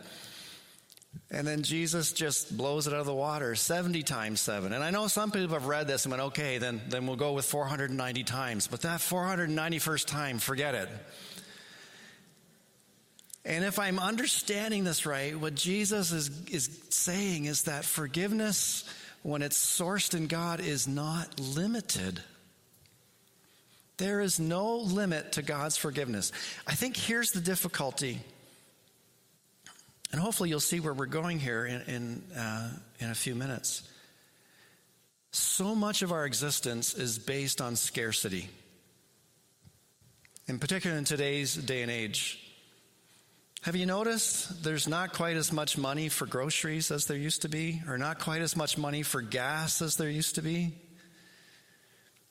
And 1.29 1.47
then 1.47 1.63
Jesus 1.63 2.11
just 2.11 2.55
blows 2.55 2.85
it 2.87 2.93
out 2.93 2.99
of 2.99 3.05
the 3.05 3.15
water 3.15 3.55
70 3.55 4.03
times 4.03 4.41
7. 4.41 4.73
And 4.73 4.83
I 4.83 4.91
know 4.91 5.07
some 5.07 5.31
people 5.31 5.53
have 5.53 5.67
read 5.67 5.87
this 5.87 6.03
and 6.03 6.11
went, 6.11 6.23
okay, 6.23 6.57
then, 6.57 6.81
then 6.89 7.07
we'll 7.07 7.15
go 7.15 7.31
with 7.31 7.45
490 7.45 8.23
times. 8.25 8.67
But 8.67 8.81
that 8.81 8.99
491st 8.99 10.05
time, 10.05 10.39
forget 10.39 10.75
it. 10.75 10.89
And 13.45 13.63
if 13.63 13.79
I'm 13.79 13.99
understanding 13.99 14.83
this 14.83 15.05
right, 15.05 15.39
what 15.39 15.55
Jesus 15.55 16.11
is, 16.11 16.29
is 16.47 16.79
saying 16.89 17.45
is 17.45 17.63
that 17.63 17.85
forgiveness, 17.85 18.83
when 19.23 19.41
it's 19.41 19.57
sourced 19.57 20.15
in 20.15 20.27
God, 20.27 20.59
is 20.59 20.87
not 20.87 21.39
limited. 21.39 22.21
There 23.97 24.21
is 24.21 24.39
no 24.39 24.77
limit 24.77 25.33
to 25.33 25.41
God's 25.41 25.77
forgiveness. 25.77 26.31
I 26.65 26.73
think 26.73 26.97
here's 26.97 27.31
the 27.31 27.41
difficulty, 27.41 28.19
and 30.11 30.19
hopefully 30.19 30.49
you'll 30.49 30.59
see 30.59 30.79
where 30.79 30.93
we're 30.93 31.05
going 31.05 31.39
here 31.39 31.65
in, 31.65 31.81
in, 31.81 32.37
uh, 32.37 32.71
in 32.99 33.09
a 33.11 33.15
few 33.15 33.35
minutes. 33.35 33.83
So 35.31 35.75
much 35.75 36.01
of 36.01 36.11
our 36.11 36.25
existence 36.25 36.93
is 36.93 37.19
based 37.19 37.61
on 37.61 37.75
scarcity, 37.75 38.49
in 40.47 40.59
particular 40.59 40.97
in 40.97 41.05
today's 41.05 41.55
day 41.55 41.83
and 41.83 41.91
age. 41.91 42.50
Have 43.61 43.75
you 43.75 43.85
noticed 43.85 44.63
there's 44.63 44.87
not 44.87 45.13
quite 45.13 45.37
as 45.37 45.53
much 45.53 45.77
money 45.77 46.09
for 46.09 46.25
groceries 46.25 46.89
as 46.89 47.05
there 47.05 47.15
used 47.15 47.43
to 47.43 47.49
be, 47.49 47.83
or 47.87 47.99
not 47.99 48.17
quite 48.17 48.41
as 48.41 48.55
much 48.55 48.75
money 48.75 49.03
for 49.03 49.21
gas 49.21 49.83
as 49.83 49.97
there 49.97 50.09
used 50.09 50.33
to 50.35 50.41
be? 50.41 50.73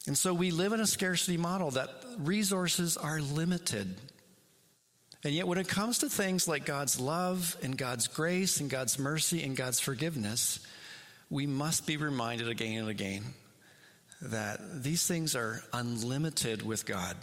And 0.09 0.19
so 0.19 0.35
we 0.35 0.51
live 0.51 0.73
in 0.73 0.81
a 0.81 0.89
scarcity 0.89 1.37
model 1.37 1.71
that 1.73 1.89
resources 2.19 2.97
are 2.97 3.21
limited. 3.21 3.95
And 5.23 5.33
yet, 5.33 5.47
when 5.47 5.59
it 5.59 5.69
comes 5.69 5.99
to 5.99 6.09
things 6.09 6.49
like 6.49 6.65
God's 6.65 6.99
love 6.99 7.57
and 7.63 7.79
God's 7.79 8.09
grace 8.09 8.59
and 8.61 8.69
God's 8.69 8.99
mercy 8.99 9.45
and 9.45 9.57
God's 9.57 9.79
forgiveness, 9.79 10.59
we 11.29 11.47
must 11.47 11.87
be 11.87 11.97
reminded 11.97 12.49
again 12.49 12.81
and 12.81 12.89
again 12.89 13.23
that 14.21 14.83
these 14.83 15.07
things 15.07 15.37
are 15.37 15.63
unlimited 15.73 16.67
with 16.67 16.87
God. 16.87 17.17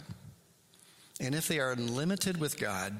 And 1.20 1.34
if 1.34 1.46
they 1.46 1.58
are 1.58 1.72
unlimited 1.72 2.40
with 2.40 2.58
God, 2.58 2.94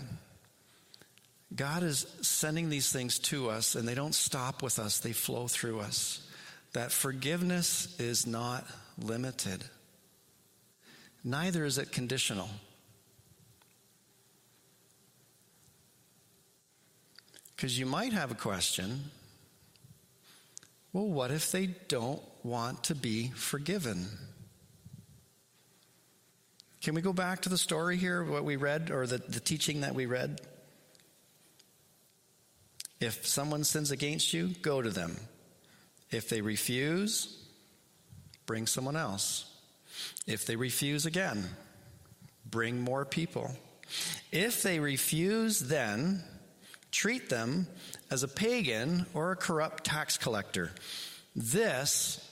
God 1.55 1.83
is 1.83 2.07
sending 2.21 2.69
these 2.69 2.93
things 2.93 3.19
to 3.21 3.49
us, 3.49 3.75
and 3.75 3.89
they 3.89 3.95
don't 3.95 4.15
stop 4.15 4.63
with 4.63 4.79
us, 4.79 5.01
they 5.01 5.13
flow 5.13 5.49
through 5.49 5.81
us. 5.81 6.21
That 6.75 6.93
forgiveness 6.93 7.99
is 7.99 8.27
not 8.27 8.67
limited, 8.99 9.65
neither 11.25 11.65
is 11.65 11.79
it 11.79 11.93
conditional. 11.93 12.49
Because 17.57 17.77
you 17.77 17.87
might 17.87 18.13
have 18.13 18.31
a 18.31 18.37
question 18.37 19.11
well, 20.93 21.07
what 21.07 21.31
if 21.31 21.53
they 21.53 21.67
don't 21.67 22.23
want 22.43 22.85
to 22.85 22.95
be 22.95 23.29
forgiven? 23.29 24.07
Can 26.81 26.95
we 26.95 27.03
go 27.03 27.13
back 27.13 27.43
to 27.43 27.49
the 27.49 27.59
story 27.59 27.97
here, 27.97 28.25
what 28.25 28.45
we 28.45 28.57
read, 28.57 28.91
or 28.91 29.07
the, 29.07 29.19
the 29.19 29.41
teaching 29.41 29.83
that 29.83 29.95
we 29.95 30.07
read? 30.07 30.41
If 33.01 33.27
someone 33.27 33.65
sins 33.65 33.91
against 33.91 34.33
you, 34.33 34.49
go 34.63 34.83
to 34.83 34.91
them. 34.91 35.17
If 36.11 36.29
they 36.29 36.41
refuse, 36.41 37.39
bring 38.47 38.67
someone 38.67 38.97
else. 38.97 39.45
If 40.27 40.47
they 40.47 40.57
refuse 40.57 41.07
again, 41.07 41.45
bring 42.45 42.81
more 42.81 43.05
people. 43.05 43.51
If 44.33 44.63
they 44.63 44.81
refuse, 44.81 45.61
then 45.61 46.23
treat 46.91 47.29
them 47.29 47.67
as 48.11 48.23
a 48.23 48.29
pagan 48.29 49.07
or 49.15 49.33
a 49.33 49.37
corrupt 49.37 49.85
tax 49.85 50.17
collector. 50.17 50.73
This 51.37 52.25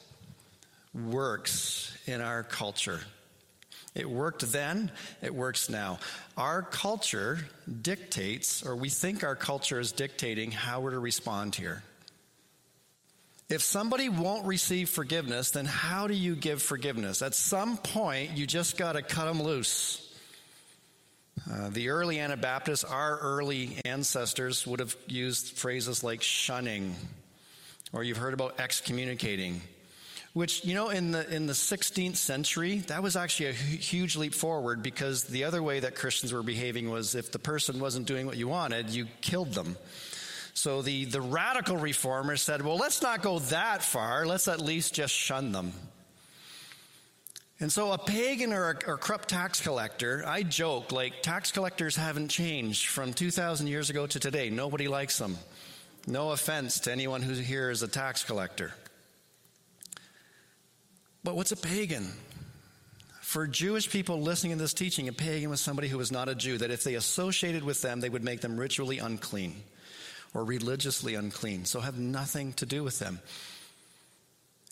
works 0.95 1.97
in 2.07 2.21
our 2.21 2.43
culture. 2.43 3.01
It 3.97 4.09
worked 4.09 4.53
then, 4.53 4.91
it 5.23 5.35
works 5.35 5.71
now. 5.71 5.99
Our 6.37 6.61
culture 6.61 7.39
dictates, 7.81 8.65
or 8.65 8.77
we 8.77 8.91
think 8.91 9.25
our 9.25 9.35
culture 9.35 9.81
is 9.81 9.91
dictating 9.91 10.51
how 10.51 10.81
we're 10.83 10.91
to 10.91 10.99
respond 10.99 11.55
here. 11.55 11.83
If 13.49 13.63
somebody 13.63 14.11
won't 14.11 14.45
receive 14.45 14.91
forgiveness, 14.91 15.53
then 15.53 15.65
how 15.65 16.09
do 16.09 16.15
you 16.15 16.37
give 16.37 16.61
forgiveness? 16.61 17.23
At 17.23 17.35
some 17.35 17.79
point, 17.79 18.33
you 18.37 18.47
just 18.47 18.77
got 18.77 18.93
to 18.93 19.03
cut 19.03 19.25
them 19.25 19.43
loose. 19.43 20.03
Uh, 21.51 21.71
the 21.71 21.89
early 21.89 22.21
Anabaptists, 22.21 22.85
our 22.85 23.19
early 23.19 23.79
ancestors, 23.87 24.67
would 24.67 24.81
have 24.81 24.95
used 25.07 25.57
phrases 25.57 26.05
like 26.05 26.21
shunning, 26.21 26.95
or 27.95 28.05
you've 28.05 28.19
heard 28.19 28.35
about 28.35 28.61
excommunicating 28.61 29.63
which 30.37 30.67
you 30.67 30.75
know 30.75 30.91
in 30.91 31.13
the 31.13 31.35
in 31.35 31.47
the 31.47 31.55
16th 31.55 32.17
century 32.17 32.81
that 32.89 33.03
was 33.03 33.17
actually 33.17 33.47
a 33.47 33.53
huge 33.53 34.17
leap 34.17 34.35
forward 34.35 34.83
because 34.83 35.25
the 35.25 35.45
other 35.45 35.63
way 35.63 35.81
that 35.81 35.95
Christians 35.95 36.31
were 36.31 36.43
behaving 36.43 36.91
was 36.91 37.15
if 37.15 37.33
the 37.33 37.39
person 37.39 37.81
wasn't 37.81 38.07
doing 38.07 38.27
what 38.27 38.37
you 38.37 38.47
wanted 38.47 38.91
you 38.91 39.07
killed 39.23 39.55
them. 39.55 39.79
So 40.53 40.83
the 40.83 41.07
the 41.07 41.23
radical 41.23 41.79
reformers 41.79 42.43
said 42.43 42.61
well 42.61 42.77
let's 42.77 43.01
not 43.01 43.23
go 43.23 43.39
that 43.39 43.83
far. 43.83 44.27
Let's 44.27 44.47
at 44.47 44.61
least 44.61 44.93
just 44.93 45.15
shun 45.15 45.53
them. 45.53 45.73
And 47.59 47.73
so 47.73 47.93
a 47.93 47.97
pagan 47.97 48.53
or 48.53 48.73
a 48.73 48.91
or 48.91 48.99
corrupt 48.99 49.31
tax 49.31 49.63
collector 49.63 50.23
I 50.27 50.43
joke 50.43 50.93
like 50.93 51.23
tax 51.23 51.51
collectors 51.51 51.97
haven't 51.97 52.29
changed 52.29 52.89
from 52.89 53.15
2000 53.15 53.69
years 53.69 53.89
ago 53.89 54.07
to 54.07 54.21
today. 54.21 54.51
Nobody 54.51 54.87
likes 54.87 55.17
them. 55.17 55.39
No 56.07 56.33
offense 56.33 56.81
to 56.81 56.93
anyone 56.93 57.23
who 57.23 57.33
here 57.33 57.71
is 57.71 57.83
a 57.83 57.89
tax 57.89 58.23
collector 58.23 58.75
but 61.27 61.35
what's 61.35 61.51
a 61.51 61.57
pagan? 61.57 62.07
For 63.21 63.49
Jewish 63.49 63.91
people 63.91 64.23
listening 64.23 64.53
to 64.53 64.59
this 64.59 64.73
teaching, 64.73 65.09
a 65.09 65.13
pagan 65.13 65.51
was 65.51 65.61
somebody 65.61 65.89
who 65.89 65.99
was 65.99 66.13
not 66.13 66.29
a 66.29 66.37
Jew, 66.37 66.57
that 66.59 66.71
if 66.71 66.85
they 66.85 66.95
associated 66.95 67.65
with 67.65 67.83
them, 67.83 67.99
they 67.99 68.09
would 68.09 68.23
make 68.23 68.43
them 68.43 68.57
ritually 68.57 68.99
unclean 68.99 69.57
or 70.35 70.45
religiously 70.45 71.17
unclean, 71.17 71.65
so 71.65 71.81
have 71.81 71.99
nothing 71.99 72.53
to 72.53 72.65
do 72.65 72.85
with 72.85 73.01
them. 73.01 73.19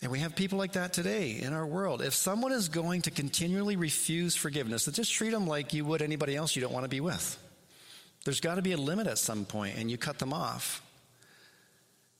And 0.01 0.13
we 0.13 0.19
have 0.19 0.37
people 0.37 0.57
like 0.57 0.71
that 0.73 0.93
today 0.93 1.31
in 1.31 1.51
our 1.51 1.67
world. 1.67 2.01
If 2.01 2.13
someone 2.13 2.53
is 2.53 2.69
going 2.69 3.01
to 3.01 3.11
continually 3.11 3.75
refuse 3.75 4.37
forgiveness, 4.37 4.85
just 4.85 5.11
treat 5.11 5.31
them 5.31 5.47
like 5.47 5.73
you 5.73 5.83
would 5.83 6.01
anybody 6.01 6.37
else 6.37 6.55
you 6.55 6.61
don't 6.61 6.73
want 6.73 6.85
to 6.85 6.89
be 6.89 7.01
with. 7.01 7.37
There's 8.23 8.39
got 8.39 8.55
to 8.55 8.61
be 8.61 8.71
a 8.71 8.77
limit 8.77 9.07
at 9.07 9.17
some 9.17 9.43
point, 9.43 9.75
and 9.77 9.91
you 9.91 9.97
cut 9.97 10.19
them 10.19 10.31
off. 10.31 10.81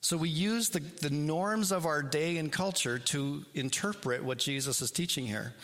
So 0.05 0.17
we 0.17 0.29
use 0.29 0.69
the, 0.69 0.81
the 0.81 1.09
norms 1.09 1.71
of 1.71 1.87
our 1.87 2.03
day 2.03 2.37
and 2.37 2.51
culture 2.51 2.99
to 2.99 3.43
interpret 3.55 4.23
what 4.23 4.37
Jesus 4.37 4.83
is 4.83 4.91
teaching 4.91 5.25
here. 5.25 5.55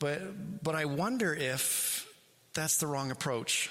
But, 0.00 0.64
but 0.64 0.74
I 0.74 0.86
wonder 0.86 1.32
if 1.32 2.04
that's 2.52 2.78
the 2.78 2.88
wrong 2.88 3.12
approach. 3.12 3.70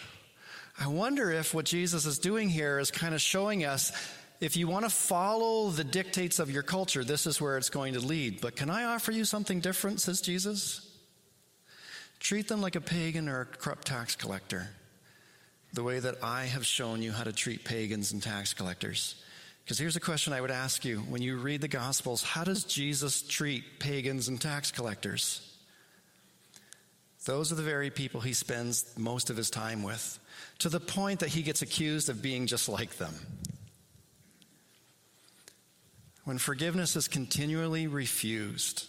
I 0.80 0.88
wonder 0.88 1.32
if 1.32 1.54
what 1.54 1.66
Jesus 1.66 2.06
is 2.06 2.18
doing 2.18 2.48
here 2.48 2.80
is 2.80 2.92
kind 2.92 3.14
of 3.14 3.20
showing 3.20 3.66
us 3.66 3.92
if 4.40 4.56
you 4.56 4.70
want 4.70 4.86
to 4.86 4.90
follow 4.90 5.70
the 5.70 5.84
dictates 5.84 6.40
of 6.40 6.50
your 6.50 6.64
culture, 6.64 7.04
this 7.04 7.28
is 7.28 7.42
where 7.42 7.58
it's 7.58 7.70
going 7.70 7.96
to 7.96 8.00
lead. 8.00 8.40
But 8.40 8.56
can 8.56 8.70
I 8.70 8.86
offer 8.86 9.12
you 9.12 9.26
something 9.26 9.60
different, 9.60 10.00
says 10.00 10.22
Jesus? 10.22 10.90
Treat 12.22 12.48
them 12.48 12.62
like 12.62 12.78
a 12.78 12.82
pagan 12.82 13.28
or 13.28 13.42
a 13.42 13.46
corrupt 13.46 13.86
tax 13.86 14.16
collector, 14.16 14.70
the 15.74 15.84
way 15.84 16.00
that 16.00 16.24
I 16.24 16.46
have 16.46 16.66
shown 16.66 17.02
you 17.02 17.12
how 17.12 17.26
to 17.26 17.34
treat 17.34 17.66
pagans 17.66 18.14
and 18.14 18.24
tax 18.24 18.54
collectors. 18.54 19.16
Because 19.66 19.80
here's 19.80 19.96
a 19.96 20.02
question 20.02 20.32
I 20.32 20.42
would 20.42 20.52
ask 20.52 20.86
you 20.86 21.00
when 21.00 21.24
you 21.24 21.38
read 21.38 21.60
the 21.60 21.68
Gospels 21.68 22.22
How 22.22 22.44
does 22.44 22.64
Jesus 22.64 23.24
treat 23.24 23.80
pagans 23.80 24.28
and 24.28 24.40
tax 24.40 24.72
collectors? 24.72 25.42
Those 27.26 27.52
are 27.52 27.56
the 27.56 27.64
very 27.64 27.90
people 27.90 28.22
he 28.22 28.34
spends 28.34 28.86
most 28.96 29.32
of 29.32 29.38
his 29.38 29.50
time 29.50 29.82
with, 29.82 30.20
to 30.60 30.70
the 30.70 30.80
point 30.80 31.22
that 31.22 31.30
he 31.30 31.42
gets 31.42 31.64
accused 31.64 32.10
of 32.10 32.22
being 32.22 32.46
just 32.46 32.70
like 32.70 32.98
them. 32.98 33.16
When 36.26 36.38
forgiveness 36.38 36.96
is 36.96 37.08
continually 37.08 37.88
refused, 37.88 38.88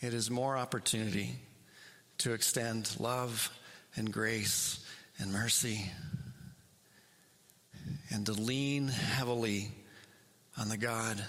it 0.00 0.14
is 0.14 0.30
more 0.30 0.56
opportunity 0.56 1.36
to 2.18 2.32
extend 2.32 2.98
love 2.98 3.50
and 3.96 4.10
grace 4.10 4.82
and 5.18 5.30
mercy 5.30 5.90
and 8.12 8.26
to 8.26 8.32
lean 8.32 8.88
heavily 8.88 9.70
on 10.58 10.68
the 10.68 10.76
God 10.76 11.24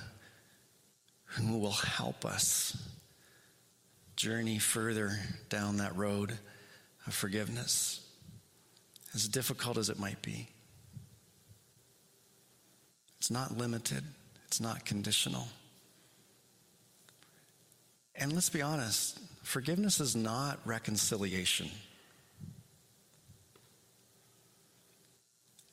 who 1.25 1.57
will 1.57 1.71
help 1.71 2.25
us 2.25 2.77
journey 4.15 4.59
further 4.59 5.11
down 5.49 5.77
that 5.77 5.95
road 5.95 6.37
of 7.07 7.13
forgiveness, 7.13 8.05
as 9.13 9.27
difficult 9.27 9.77
as 9.77 9.89
it 9.89 9.99
might 9.99 10.21
be. 10.21 10.47
It's 13.17 13.31
not 13.31 13.57
limited, 13.57 14.03
it's 14.45 14.61
not 14.61 14.85
conditional. 14.85 15.47
And 18.15 18.33
let's 18.33 18.49
be 18.49 18.61
honest 18.61 19.19
forgiveness 19.43 19.99
is 19.99 20.15
not 20.15 20.59
reconciliation. 20.65 21.69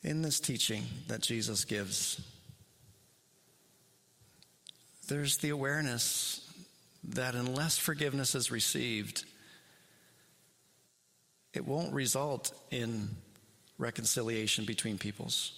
In 0.02 0.22
this 0.22 0.40
teaching 0.40 0.84
that 1.08 1.20
Jesus 1.20 1.64
gives, 1.64 2.20
there's 5.08 5.38
the 5.38 5.50
awareness 5.50 6.48
that 7.04 7.34
unless 7.34 7.76
forgiveness 7.76 8.34
is 8.34 8.50
received, 8.50 9.24
it 11.52 11.66
won't 11.66 11.92
result 11.92 12.52
in 12.70 13.08
reconciliation 13.76 14.64
between 14.64 14.98
peoples. 14.98 15.52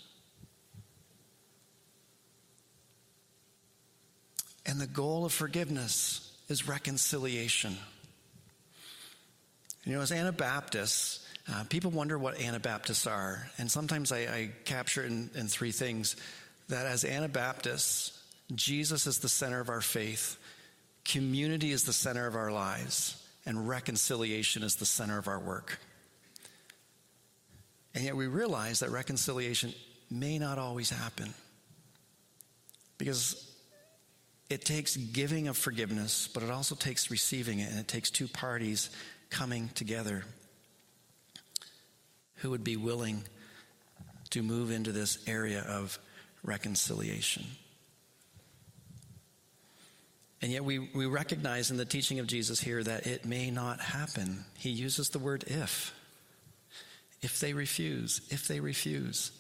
And 4.64 4.80
the 4.80 4.86
goal 4.86 5.24
of 5.24 5.32
forgiveness 5.32 6.32
is 6.48 6.66
reconciliation. 6.66 7.76
You 9.84 9.94
know, 9.94 10.00
as 10.00 10.12
Anabaptists, 10.12 11.26
uh, 11.50 11.64
people 11.68 11.90
wonder 11.90 12.18
what 12.18 12.40
Anabaptists 12.40 13.06
are. 13.06 13.48
And 13.58 13.70
sometimes 13.70 14.12
I, 14.12 14.18
I 14.18 14.50
capture 14.64 15.02
it 15.02 15.10
in, 15.10 15.30
in 15.34 15.48
three 15.48 15.72
things 15.72 16.16
that 16.68 16.86
as 16.86 17.04
Anabaptists, 17.04 18.18
Jesus 18.54 19.06
is 19.06 19.18
the 19.18 19.28
center 19.28 19.60
of 19.60 19.68
our 19.68 19.80
faith, 19.80 20.38
community 21.04 21.72
is 21.72 21.84
the 21.84 21.92
center 21.92 22.26
of 22.26 22.36
our 22.36 22.52
lives, 22.52 23.22
and 23.44 23.68
reconciliation 23.68 24.62
is 24.62 24.76
the 24.76 24.86
center 24.86 25.18
of 25.18 25.26
our 25.26 25.40
work. 25.40 25.78
And 27.94 28.04
yet 28.04 28.16
we 28.16 28.26
realize 28.26 28.80
that 28.80 28.90
reconciliation 28.90 29.74
may 30.10 30.38
not 30.38 30.58
always 30.58 30.90
happen. 30.90 31.34
Because 32.98 33.50
it 34.48 34.64
takes 34.64 34.96
giving 34.96 35.48
of 35.48 35.56
forgiveness, 35.56 36.28
but 36.32 36.42
it 36.42 36.50
also 36.50 36.74
takes 36.76 37.10
receiving 37.10 37.58
it, 37.58 37.70
and 37.70 37.80
it 37.80 37.88
takes 37.88 38.10
two 38.10 38.28
parties 38.28 38.90
coming 39.28 39.70
together 39.74 40.24
who 42.42 42.50
would 42.50 42.64
be 42.64 42.76
willing 42.76 43.24
to 44.30 44.42
move 44.42 44.70
into 44.70 44.92
this 44.92 45.18
area 45.26 45.62
of 45.62 45.98
reconciliation. 46.42 47.44
And 50.42 50.50
yet, 50.50 50.64
we, 50.64 50.80
we 50.80 51.06
recognize 51.06 51.70
in 51.70 51.76
the 51.76 51.84
teaching 51.84 52.18
of 52.18 52.26
Jesus 52.26 52.60
here 52.60 52.82
that 52.82 53.06
it 53.06 53.24
may 53.24 53.52
not 53.52 53.80
happen. 53.80 54.44
He 54.58 54.70
uses 54.70 55.10
the 55.10 55.20
word 55.20 55.44
if. 55.46 55.94
If 57.20 57.38
they 57.38 57.52
refuse, 57.52 58.20
if 58.30 58.48
they 58.48 58.58
refuse. 58.58 59.30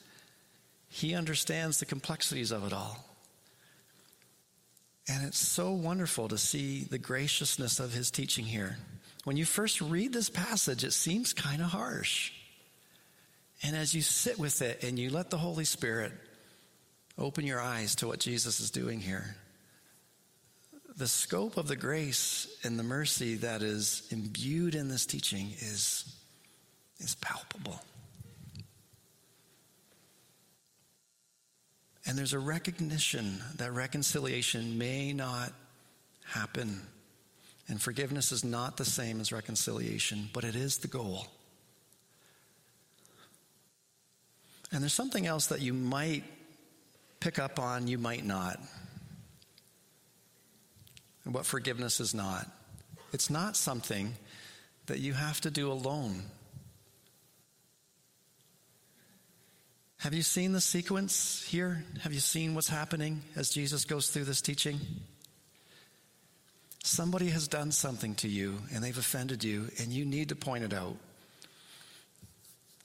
He 0.88 1.16
understands 1.16 1.80
the 1.80 1.86
complexities 1.86 2.52
of 2.52 2.64
it 2.64 2.72
all. 2.72 3.04
And 5.08 5.26
it's 5.26 5.38
so 5.38 5.72
wonderful 5.72 6.28
to 6.28 6.38
see 6.38 6.84
the 6.84 6.98
graciousness 6.98 7.80
of 7.80 7.92
his 7.92 8.12
teaching 8.12 8.44
here. 8.44 8.76
When 9.24 9.36
you 9.36 9.44
first 9.44 9.80
read 9.80 10.12
this 10.12 10.30
passage, 10.30 10.84
it 10.84 10.92
seems 10.92 11.32
kind 11.32 11.60
of 11.60 11.68
harsh. 11.68 12.30
And 13.62 13.76
as 13.76 13.94
you 13.94 14.02
sit 14.02 14.38
with 14.38 14.60
it 14.62 14.82
and 14.82 14.98
you 14.98 15.10
let 15.10 15.30
the 15.30 15.38
Holy 15.38 15.64
Spirit 15.64 16.12
open 17.16 17.46
your 17.46 17.60
eyes 17.60 17.94
to 17.96 18.08
what 18.08 18.18
Jesus 18.18 18.60
is 18.60 18.70
doing 18.70 19.00
here, 19.00 19.36
the 20.96 21.06
scope 21.06 21.56
of 21.56 21.68
the 21.68 21.76
grace 21.76 22.46
and 22.64 22.78
the 22.78 22.82
mercy 22.82 23.36
that 23.36 23.62
is 23.62 24.06
imbued 24.10 24.74
in 24.74 24.88
this 24.88 25.06
teaching 25.06 25.52
is, 25.58 26.14
is 26.98 27.14
palpable. 27.16 27.80
And 32.04 32.18
there's 32.18 32.32
a 32.32 32.38
recognition 32.38 33.42
that 33.56 33.72
reconciliation 33.72 34.76
may 34.76 35.12
not 35.12 35.52
happen. 36.24 36.82
And 37.68 37.80
forgiveness 37.80 38.32
is 38.32 38.44
not 38.44 38.76
the 38.76 38.84
same 38.84 39.20
as 39.20 39.32
reconciliation, 39.32 40.28
but 40.32 40.42
it 40.44 40.56
is 40.56 40.78
the 40.78 40.88
goal. 40.88 41.28
And 44.72 44.82
there's 44.82 44.94
something 44.94 45.26
else 45.26 45.48
that 45.48 45.60
you 45.60 45.74
might 45.74 46.24
pick 47.20 47.38
up 47.38 47.58
on, 47.58 47.86
you 47.86 47.98
might 47.98 48.24
not. 48.24 48.58
And 51.24 51.34
what 51.34 51.46
forgiveness 51.46 52.00
is 52.00 52.14
not. 52.14 52.48
It's 53.12 53.30
not 53.30 53.56
something 53.56 54.14
that 54.86 54.98
you 54.98 55.12
have 55.12 55.40
to 55.42 55.50
do 55.50 55.70
alone. 55.70 56.22
Have 59.98 60.14
you 60.14 60.22
seen 60.22 60.52
the 60.52 60.60
sequence 60.60 61.44
here? 61.46 61.84
Have 62.00 62.12
you 62.12 62.18
seen 62.18 62.56
what's 62.56 62.68
happening 62.68 63.22
as 63.36 63.50
Jesus 63.50 63.84
goes 63.84 64.08
through 64.08 64.24
this 64.24 64.40
teaching? 64.40 64.80
Somebody 66.82 67.28
has 67.28 67.46
done 67.46 67.70
something 67.70 68.16
to 68.16 68.28
you 68.28 68.58
and 68.74 68.82
they've 68.82 68.98
offended 68.98 69.44
you, 69.44 69.68
and 69.78 69.92
you 69.92 70.04
need 70.04 70.30
to 70.30 70.34
point 70.34 70.64
it 70.64 70.74
out. 70.74 70.96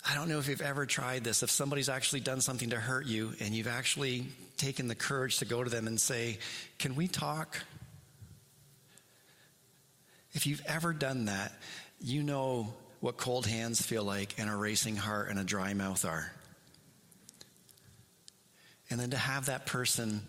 I 0.10 0.16
don't 0.16 0.30
know 0.30 0.40
if 0.40 0.48
you've 0.48 0.62
ever 0.62 0.86
tried 0.86 1.26
this. 1.26 1.44
If 1.44 1.52
somebody's 1.52 1.90
actually 1.90 2.22
done 2.22 2.40
something 2.40 2.70
to 2.70 2.78
hurt 2.78 3.06
you 3.06 3.34
and 3.42 3.54
you've 3.54 3.68
actually 3.68 4.28
taken 4.56 4.88
the 4.88 4.96
courage 4.96 5.40
to 5.40 5.46
go 5.46 5.62
to 5.62 5.70
them 5.70 5.86
and 5.86 6.00
say, 6.00 6.38
Can 6.80 6.96
we 6.96 7.08
talk? 7.08 7.60
If 10.32 10.48
you've 10.48 10.64
ever 10.66 10.94
done 10.94 11.26
that, 11.26 11.52
you 12.00 12.24
know 12.24 12.74
what 13.00 13.18
cold 13.18 13.46
hands 13.46 13.82
feel 13.82 14.04
like 14.04 14.36
and 14.38 14.50
a 14.50 14.56
racing 14.56 14.96
heart 14.96 15.30
and 15.30 15.40
a 15.40 15.44
dry 15.44 15.74
mouth 15.74 16.06
are. 16.06 16.32
And 18.90 19.00
then 19.00 19.10
to 19.10 19.18
have 19.18 19.48
that 19.48 19.66
person 19.66 20.22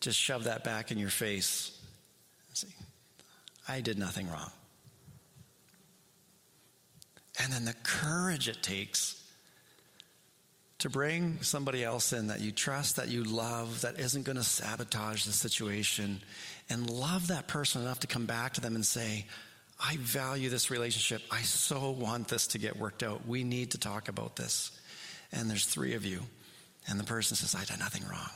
just 0.00 0.18
shove 0.18 0.44
that 0.44 0.64
back 0.64 0.90
in 0.90 0.98
your 0.98 1.10
face. 1.10 1.78
See, 2.54 2.68
I 3.68 3.80
did 3.80 3.98
nothing 3.98 4.30
wrong. 4.30 4.50
And 7.40 7.52
then 7.52 7.64
the 7.64 7.74
courage 7.82 8.48
it 8.48 8.62
takes 8.62 9.18
to 10.78 10.90
bring 10.90 11.40
somebody 11.42 11.84
else 11.84 12.12
in 12.12 12.26
that 12.26 12.40
you 12.40 12.50
trust, 12.50 12.96
that 12.96 13.08
you 13.08 13.22
love, 13.22 13.82
that 13.82 14.00
isn't 14.00 14.24
going 14.24 14.36
to 14.36 14.42
sabotage 14.42 15.24
the 15.24 15.32
situation, 15.32 16.20
and 16.68 16.90
love 16.90 17.28
that 17.28 17.46
person 17.46 17.82
enough 17.82 18.00
to 18.00 18.06
come 18.06 18.26
back 18.26 18.54
to 18.54 18.60
them 18.60 18.74
and 18.74 18.84
say, 18.84 19.24
I 19.78 19.96
value 19.98 20.48
this 20.48 20.70
relationship. 20.70 21.22
I 21.30 21.42
so 21.42 21.90
want 21.90 22.28
this 22.28 22.48
to 22.48 22.58
get 22.58 22.76
worked 22.76 23.02
out. 23.02 23.26
We 23.26 23.44
need 23.44 23.72
to 23.72 23.78
talk 23.78 24.08
about 24.08 24.36
this. 24.36 24.72
And 25.32 25.48
there's 25.48 25.66
three 25.66 25.94
of 25.94 26.04
you. 26.04 26.20
And 26.88 26.98
the 26.98 27.04
person 27.04 27.36
says, 27.36 27.54
I 27.54 27.64
did 27.64 27.78
nothing 27.78 28.02
wrong. 28.08 28.30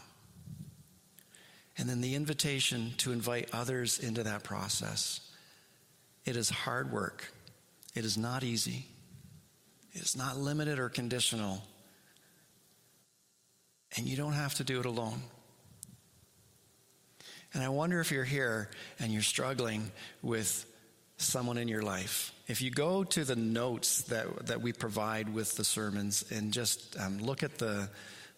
And 1.78 1.88
then 1.88 2.00
the 2.00 2.14
invitation 2.14 2.94
to 2.98 3.12
invite 3.12 3.50
others 3.52 3.98
into 3.98 4.22
that 4.22 4.44
process. 4.44 5.20
It 6.24 6.36
is 6.36 6.48
hard 6.48 6.90
work. 6.90 7.32
It 7.96 8.04
is 8.04 8.18
not 8.18 8.44
easy. 8.44 8.86
It 9.92 10.02
is 10.02 10.16
not 10.16 10.36
limited 10.36 10.78
or 10.78 10.90
conditional. 10.90 11.62
And 13.96 14.06
you 14.06 14.16
don't 14.16 14.34
have 14.34 14.54
to 14.56 14.64
do 14.64 14.78
it 14.78 14.86
alone. 14.86 15.22
And 17.54 17.64
I 17.64 17.70
wonder 17.70 18.00
if 18.00 18.12
you're 18.12 18.24
here 18.24 18.68
and 18.98 19.10
you're 19.10 19.22
struggling 19.22 19.90
with 20.20 20.66
someone 21.16 21.56
in 21.56 21.68
your 21.68 21.80
life. 21.80 22.34
If 22.46 22.60
you 22.60 22.70
go 22.70 23.02
to 23.02 23.24
the 23.24 23.36
notes 23.36 24.02
that, 24.02 24.48
that 24.48 24.60
we 24.60 24.74
provide 24.74 25.32
with 25.32 25.56
the 25.56 25.64
sermons 25.64 26.22
and 26.30 26.52
just 26.52 27.00
um, 27.00 27.18
look 27.18 27.42
at 27.42 27.56
the, 27.56 27.88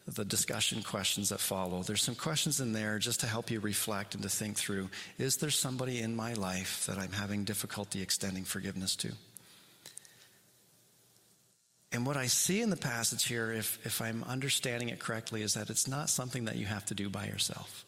the 0.07 0.25
discussion 0.25 0.85
questions 0.85 1.31
that 1.31 1.40
follow. 1.40 1.83
There's 1.83 2.03
some 2.03 2.14
questions 2.14 2.61
in 2.61 2.73
there 2.73 3.01
just 3.01 3.21
to 3.21 3.27
help 3.27 3.51
you 3.51 3.59
reflect 3.59 4.14
and 4.14 4.23
to 4.23 4.29
think 4.29 4.57
through 4.57 4.88
is 5.18 5.38
there 5.38 5.51
somebody 5.51 6.01
in 6.01 6.14
my 6.14 6.35
life 6.35 6.87
that 6.87 6.97
I'm 6.97 7.11
having 7.11 7.42
difficulty 7.42 8.01
extending 8.01 8.44
forgiveness 8.44 8.94
to? 8.97 9.12
And 11.92 12.05
what 12.05 12.16
I 12.16 12.27
see 12.27 12.61
in 12.61 12.70
the 12.70 12.77
passage 12.77 13.27
here, 13.27 13.51
if, 13.51 13.79
if 13.85 14.03
I'm 14.03 14.22
understanding 14.24 14.90
it 14.90 14.98
correctly, 14.98 15.42
is 15.42 15.55
that 15.55 15.70
it's 15.70 15.88
not 15.88 16.11
something 16.11 16.44
that 16.44 16.57
you 16.57 16.66
have 16.66 16.85
to 16.87 16.94
do 16.94 17.09
by 17.09 17.27
yourself. 17.27 17.85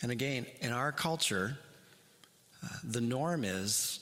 And 0.00 0.10
again, 0.10 0.46
in 0.60 0.72
our 0.72 0.90
culture, 0.90 1.58
uh, 2.64 2.68
the 2.82 3.00
norm 3.00 3.44
is 3.44 4.00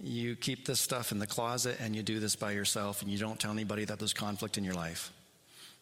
you 0.00 0.36
keep 0.36 0.66
this 0.66 0.80
stuff 0.80 1.12
in 1.12 1.18
the 1.18 1.26
closet 1.26 1.76
and 1.80 1.94
you 1.94 2.02
do 2.02 2.20
this 2.20 2.36
by 2.36 2.52
yourself 2.52 3.02
and 3.02 3.10
you 3.10 3.18
don't 3.18 3.38
tell 3.38 3.52
anybody 3.52 3.84
that 3.84 3.98
there's 3.98 4.12
conflict 4.12 4.58
in 4.58 4.64
your 4.64 4.74
life 4.74 5.12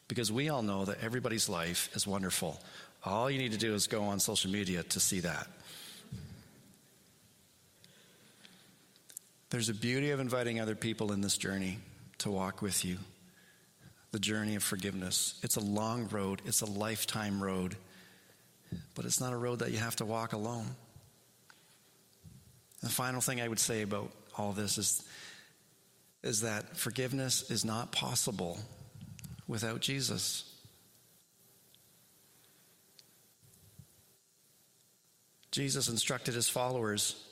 because 0.09 0.31
we 0.31 0.51
all 0.51 0.63
know 0.63 0.85
that 0.85 0.99
everybody's 1.03 1.49
life 1.49 1.89
is 1.95 2.07
wonderful 2.07 2.61
All 3.05 3.31
you 3.31 3.39
need 3.39 3.53
to 3.53 3.59
do 3.59 3.75
is 3.75 3.87
go 3.87 4.05
on 4.05 4.21
social 4.21 4.51
media 4.51 4.83
to 4.83 5.01
see 5.01 5.21
that. 5.21 5.49
There's 9.51 9.69
a 9.69 9.75
beauty 9.75 10.11
of 10.11 10.21
inviting 10.21 10.61
other 10.61 10.77
people 10.77 11.13
in 11.13 11.21
this 11.21 11.37
journey 11.37 11.79
to 12.23 12.31
walk 12.31 12.63
with 12.63 12.85
you. 12.85 12.99
The 14.13 14.19
journey 14.19 14.55
of 14.57 14.63
forgiveness. 14.63 15.39
It's 15.43 15.57
a 15.57 15.61
long 15.61 16.09
road, 16.09 16.43
it's 16.45 16.61
a 16.61 16.67
lifetime 16.67 17.43
road, 17.43 17.77
but 18.95 19.05
it's 19.05 19.21
not 19.21 19.33
a 19.33 19.37
road 19.37 19.61
that 19.61 19.71
you 19.71 19.79
have 19.79 19.97
to 19.97 20.05
walk 20.05 20.33
alone. 20.33 20.67
The 22.83 22.89
final 22.89 23.21
thing 23.21 23.41
I 23.41 23.49
would 23.49 23.59
say 23.59 23.83
about 23.83 24.11
all 24.37 24.53
this 24.53 24.79
is, 24.79 25.03
is 26.23 26.41
that 26.43 26.77
forgiveness 26.77 27.51
is 27.51 27.65
not 27.65 27.93
possible 27.93 28.59
without 29.47 29.81
Jesus. 29.81 30.45
Jesus 35.51 35.89
instructed 35.89 36.35
his 36.35 36.49
followers 36.49 37.23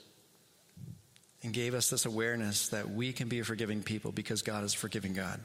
and 1.43 1.53
gave 1.53 1.73
us 1.73 1.89
this 1.89 2.05
awareness 2.05 2.69
that 2.69 2.89
we 2.89 3.13
can 3.13 3.27
be 3.27 3.39
a 3.39 3.43
forgiving 3.43 3.81
people 3.81 4.11
because 4.11 4.41
God 4.41 4.63
is 4.63 4.73
forgiving 4.73 5.13
God. 5.13 5.39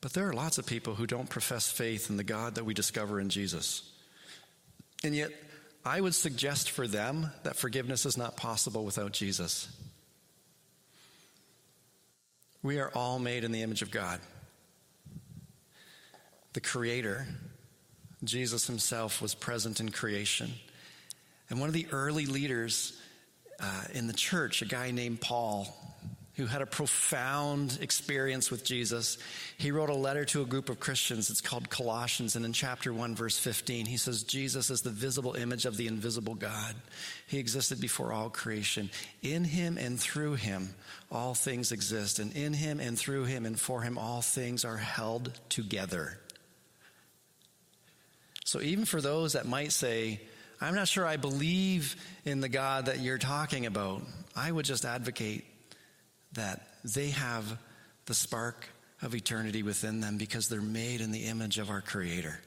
But 0.00 0.12
there 0.12 0.28
are 0.28 0.32
lots 0.32 0.58
of 0.58 0.66
people 0.66 0.94
who 0.94 1.06
don't 1.06 1.28
profess 1.28 1.70
faith 1.70 2.10
in 2.10 2.16
the 2.16 2.24
God 2.24 2.54
that 2.54 2.64
we 2.64 2.74
discover 2.74 3.18
in 3.18 3.30
Jesus. 3.30 3.90
And 5.02 5.14
yet, 5.14 5.30
I 5.84 6.00
would 6.00 6.14
suggest 6.14 6.70
for 6.70 6.86
them 6.86 7.30
that 7.44 7.56
forgiveness 7.56 8.04
is 8.04 8.16
not 8.16 8.36
possible 8.36 8.84
without 8.84 9.12
Jesus. 9.12 9.68
We 12.62 12.78
are 12.78 12.90
all 12.94 13.18
made 13.18 13.44
in 13.44 13.52
the 13.52 13.62
image 13.62 13.82
of 13.82 13.90
God. 13.90 14.20
The 16.52 16.60
Creator, 16.60 17.26
Jesus 18.24 18.66
Himself, 18.66 19.22
was 19.22 19.34
present 19.34 19.80
in 19.80 19.90
creation. 19.90 20.52
And 21.50 21.60
one 21.60 21.68
of 21.68 21.74
the 21.74 21.86
early 21.90 22.26
leaders 22.26 23.00
uh, 23.60 23.82
in 23.92 24.06
the 24.06 24.12
church, 24.12 24.62
a 24.62 24.66
guy 24.66 24.90
named 24.90 25.20
Paul, 25.20 25.66
who 26.38 26.46
had 26.46 26.62
a 26.62 26.66
profound 26.66 27.78
experience 27.80 28.48
with 28.48 28.64
Jesus. 28.64 29.18
He 29.56 29.72
wrote 29.72 29.90
a 29.90 29.94
letter 29.94 30.24
to 30.26 30.42
a 30.42 30.44
group 30.44 30.68
of 30.68 30.78
Christians. 30.78 31.30
It's 31.30 31.40
called 31.40 31.68
Colossians. 31.68 32.36
And 32.36 32.44
in 32.44 32.52
chapter 32.52 32.92
1, 32.92 33.16
verse 33.16 33.36
15, 33.36 33.86
he 33.86 33.96
says, 33.96 34.22
Jesus 34.22 34.70
is 34.70 34.82
the 34.82 34.90
visible 34.90 35.34
image 35.34 35.66
of 35.66 35.76
the 35.76 35.88
invisible 35.88 36.36
God. 36.36 36.76
He 37.26 37.40
existed 37.40 37.80
before 37.80 38.12
all 38.12 38.30
creation. 38.30 38.88
In 39.20 39.42
him 39.42 39.78
and 39.78 39.98
through 39.98 40.34
him, 40.34 40.74
all 41.10 41.34
things 41.34 41.72
exist. 41.72 42.20
And 42.20 42.32
in 42.36 42.52
him 42.52 42.78
and 42.78 42.96
through 42.96 43.24
him 43.24 43.44
and 43.44 43.58
for 43.58 43.82
him, 43.82 43.98
all 43.98 44.22
things 44.22 44.64
are 44.64 44.76
held 44.76 45.32
together. 45.48 46.20
So 48.44 48.60
even 48.60 48.84
for 48.84 49.00
those 49.00 49.32
that 49.32 49.44
might 49.44 49.72
say, 49.72 50.20
I'm 50.60 50.74
not 50.74 50.88
sure 50.88 51.06
I 51.06 51.16
believe 51.16 51.96
in 52.24 52.40
the 52.40 52.48
God 52.48 52.86
that 52.86 53.00
you're 53.00 53.18
talking 53.18 53.66
about. 53.66 54.02
I 54.34 54.50
would 54.50 54.64
just 54.64 54.84
advocate 54.84 55.44
that 56.32 56.66
they 56.84 57.10
have 57.10 57.58
the 58.06 58.14
spark 58.14 58.66
of 59.02 59.14
eternity 59.14 59.62
within 59.62 60.00
them 60.00 60.18
because 60.18 60.48
they're 60.48 60.60
made 60.60 61.00
in 61.00 61.12
the 61.12 61.26
image 61.26 61.58
of 61.58 61.70
our 61.70 61.80
Creator. 61.80 62.40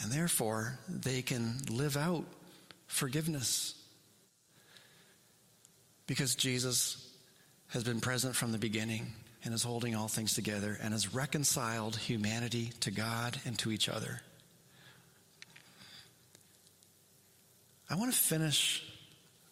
And 0.00 0.10
therefore, 0.10 0.78
they 0.88 1.22
can 1.22 1.58
live 1.70 1.96
out 1.96 2.24
forgiveness 2.86 3.74
because 6.06 6.34
Jesus 6.34 7.08
has 7.68 7.84
been 7.84 8.00
present 8.00 8.34
from 8.34 8.52
the 8.52 8.58
beginning 8.58 9.12
and 9.44 9.54
is 9.54 9.62
holding 9.62 9.94
all 9.94 10.08
things 10.08 10.34
together 10.34 10.76
and 10.82 10.92
has 10.92 11.14
reconciled 11.14 11.96
humanity 11.96 12.72
to 12.80 12.90
God 12.90 13.40
and 13.44 13.58
to 13.60 13.70
each 13.70 13.88
other. 13.88 14.20
I 17.92 17.94
want 17.94 18.10
to 18.10 18.18
finish 18.18 18.82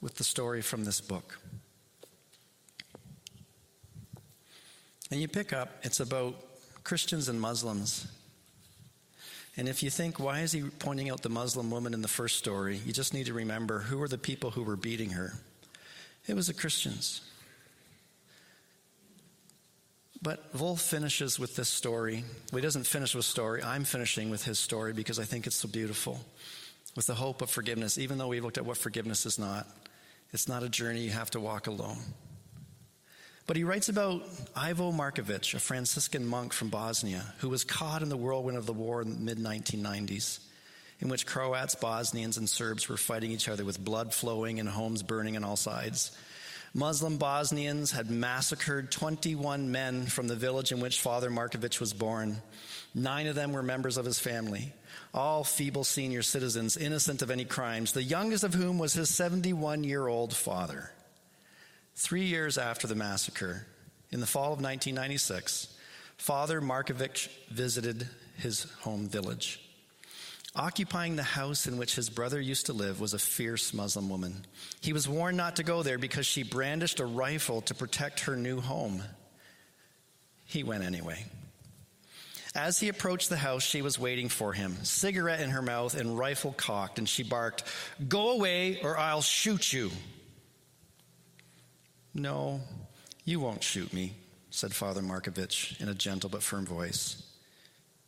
with 0.01 0.15
the 0.15 0.25
story 0.25 0.63
from 0.63 0.87
this 0.87 0.99
book. 0.99 1.39
And 5.11 5.21
you 5.21 5.29
pick 5.29 5.53
up, 5.53 5.69
it's 5.83 6.01
about 6.01 6.37
Christians 6.83 7.29
and 7.29 7.39
Muslims. 7.39 8.07
And 9.59 9.69
if 9.69 9.83
you 9.83 9.91
think, 9.91 10.19
why 10.19 10.41
is 10.41 10.53
he 10.53 10.63
pointing 10.63 11.11
out 11.11 11.21
the 11.21 11.29
Muslim 11.29 11.71
woman 11.71 11.93
in 11.93 12.01
the 12.01 12.09
first 12.09 12.39
story? 12.39 12.81
You 12.87 12.95
just 12.95 13.13
need 13.13 13.27
to 13.27 13.35
remember 13.35 13.81
who 13.81 13.99
were 13.99 14.09
the 14.09 14.17
people 14.17 14.53
who 14.53 14.63
were 14.63 14.77
beating 14.77 15.11
her? 15.11 15.35
It 16.27 16.35
was 16.35 16.47
the 16.47 16.55
Christians. 16.55 17.21
But 20.23 20.57
Volf 20.57 20.81
finishes 20.81 21.39
with 21.39 21.57
this 21.57 21.69
story. 21.69 22.25
Well, 22.51 22.61
he 22.61 22.63
doesn't 22.63 22.87
finish 22.87 23.15
with 23.15 23.27
story. 23.27 23.63
I'm 23.63 23.85
finishing 23.85 24.31
with 24.31 24.45
his 24.45 24.59
story 24.59 24.95
because 24.95 25.19
I 25.19 25.25
think 25.25 25.47
it's 25.47 25.57
so 25.57 25.69
beautiful 25.69 26.25
with 26.97 27.07
the 27.07 27.15
hope 27.15 27.43
of 27.43 27.51
forgiveness, 27.51 27.99
even 27.99 28.19
though 28.19 28.29
we've 28.29 28.45
looked 28.45 28.59
at 28.59 28.65
what 28.65 28.77
forgiveness 28.77 29.27
is 29.27 29.39
not. 29.39 29.67
It's 30.33 30.49
not 30.49 30.63
a 30.63 30.69
journey 30.69 31.01
you 31.01 31.11
have 31.11 31.31
to 31.31 31.41
walk 31.41 31.67
alone. 31.67 31.99
But 33.47 33.57
he 33.57 33.65
writes 33.65 33.89
about 33.89 34.23
Ivo 34.55 34.93
Markovic, 34.93 35.55
a 35.55 35.59
Franciscan 35.59 36.25
monk 36.25 36.53
from 36.53 36.69
Bosnia, 36.69 37.25
who 37.39 37.49
was 37.49 37.65
caught 37.65 38.03
in 38.03 38.09
the 38.09 38.17
whirlwind 38.17 38.57
of 38.57 38.67
the 38.67 38.73
war 38.73 39.03
in 39.03 39.11
the 39.11 39.21
mid 39.21 39.39
1990s, 39.39 40.39
in 41.01 41.09
which 41.09 41.27
Croats, 41.27 41.75
Bosnians, 41.75 42.37
and 42.37 42.49
Serbs 42.49 42.89
were 42.89 42.97
fighting 42.97 43.33
each 43.33 43.49
other 43.49 43.65
with 43.65 43.85
blood 43.85 44.15
flowing 44.15 44.61
and 44.61 44.69
homes 44.69 45.03
burning 45.03 45.37
on 45.37 45.43
all 45.43 45.57
sides. 45.57 46.17
Muslim 46.73 47.17
Bosnians 47.17 47.91
had 47.91 48.11
massacred 48.11 48.93
21 48.93 49.73
men 49.73 50.07
from 50.07 50.29
the 50.29 50.37
village 50.37 50.71
in 50.71 50.81
which 50.81 51.01
Father 51.01 51.29
Markovic 51.29 51.81
was 51.81 51.93
born. 51.93 52.41
Nine 52.95 53.27
of 53.27 53.35
them 53.35 53.53
were 53.53 53.63
members 53.63 53.97
of 53.97 54.05
his 54.05 54.19
family 54.19 54.73
all 55.13 55.43
feeble 55.43 55.85
senior 55.85 56.23
citizens, 56.23 56.77
innocent 56.77 57.23
of 57.23 57.31
any 57.31 57.45
crimes, 57.45 57.93
the 57.93 58.03
youngest 58.03 58.45
of 58.45 58.55
whom 58.55 58.79
was 58.79 58.93
his 58.93 59.09
71 59.11 59.83
year 59.83 60.07
old 60.07 60.35
father. 60.35 60.93
Three 61.97 62.25
years 62.25 62.59
after 62.59 62.87
the 62.87 62.95
massacre, 62.95 63.67
in 64.11 64.21
the 64.21 64.27
fall 64.27 64.53
of 64.53 64.61
1996, 64.61 65.77
Father 66.17 66.61
Markovic 66.61 67.29
visited 67.51 68.07
his 68.39 68.65
home 68.81 69.09
village. 69.09 69.61
Occupying 70.57 71.15
the 71.15 71.23
house 71.23 71.67
in 71.69 71.77
which 71.77 71.95
his 71.95 72.11
brother 72.11 72.41
used 72.41 72.67
to 72.67 72.73
live 72.73 73.01
was 73.01 73.15
a 73.15 73.19
fierce 73.19 73.73
Muslim 73.73 74.09
woman. 74.09 74.45
He 74.81 74.93
was 74.93 75.09
warned 75.09 75.37
not 75.37 75.57
to 75.57 75.63
go 75.63 75.83
there 75.85 75.99
because 75.99 76.27
she 76.27 76.43
brandished 76.43 76.99
a 76.99 77.07
rifle 77.07 77.61
to 77.63 77.75
protect 77.75 78.21
her 78.21 78.35
new 78.35 78.61
home. 78.61 79.03
He 80.47 80.65
went 80.65 80.83
anyway. 80.83 81.25
As 82.57 82.81
he 82.81 82.89
approached 82.89 83.29
the 83.29 83.37
house, 83.37 83.63
she 83.63 83.81
was 83.81 83.97
waiting 83.97 84.29
for 84.29 84.53
him, 84.53 84.77
cigarette 84.83 85.41
in 85.41 85.51
her 85.51 85.63
mouth 85.63 85.95
and 85.95 86.19
rifle 86.19 86.53
cocked, 86.53 86.99
and 86.99 87.09
she 87.09 87.23
barked, 87.23 87.63
Go 88.09 88.31
away 88.31 88.81
or 88.83 88.99
I'll 88.99 89.23
shoot 89.23 89.73
you. 89.73 89.93
No, 92.13 92.61
you 93.25 93.39
won't 93.39 93.63
shoot 93.63 93.93
me, 93.93 94.17
said 94.51 94.75
Father 94.75 95.01
Markovic 95.01 95.81
in 95.81 95.89
a 95.89 95.95
gentle 95.95 96.29
but 96.29 96.43
firm 96.43 96.67
voice. 96.67 97.23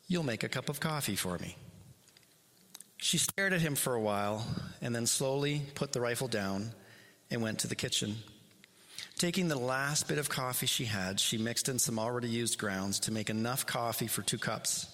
You'll 0.09 0.25
make 0.25 0.43
a 0.43 0.49
cup 0.49 0.69
of 0.69 0.81
coffee 0.81 1.15
for 1.15 1.39
me. 1.39 1.57
She 3.03 3.19
stared 3.19 3.53
at 3.53 3.61
him 3.61 3.75
for 3.75 3.95
a 3.95 4.01
while 4.01 4.47
and 4.81 4.95
then 4.95 5.07
slowly 5.07 5.61
put 5.75 5.91
the 5.93 6.01
rifle 6.01 6.29
down 6.29 6.71
and 7.33 7.43
went 7.43 7.59
to 7.59 7.67
the 7.67 7.75
kitchen. 7.75 8.15
Taking 9.19 9.49
the 9.49 9.59
last 9.59 10.07
bit 10.07 10.19
of 10.19 10.29
coffee 10.29 10.67
she 10.67 10.85
had, 10.85 11.19
she 11.19 11.37
mixed 11.37 11.69
in 11.69 11.81
some 11.81 11.99
already 11.99 12.29
used 12.29 12.59
grounds 12.59 13.01
to 13.01 13.13
make 13.13 13.29
enough 13.29 13.67
coffee 13.67 14.07
for 14.07 14.23
two 14.23 14.39
cups. 14.39 14.87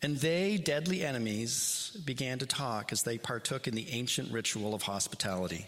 And 0.00 0.16
they, 0.16 0.56
deadly 0.56 1.04
enemies, 1.04 1.94
began 2.02 2.38
to 2.38 2.46
talk 2.46 2.92
as 2.92 3.02
they 3.02 3.18
partook 3.18 3.68
in 3.68 3.74
the 3.74 3.90
ancient 3.90 4.32
ritual 4.32 4.74
of 4.74 4.80
hospitality, 4.80 5.66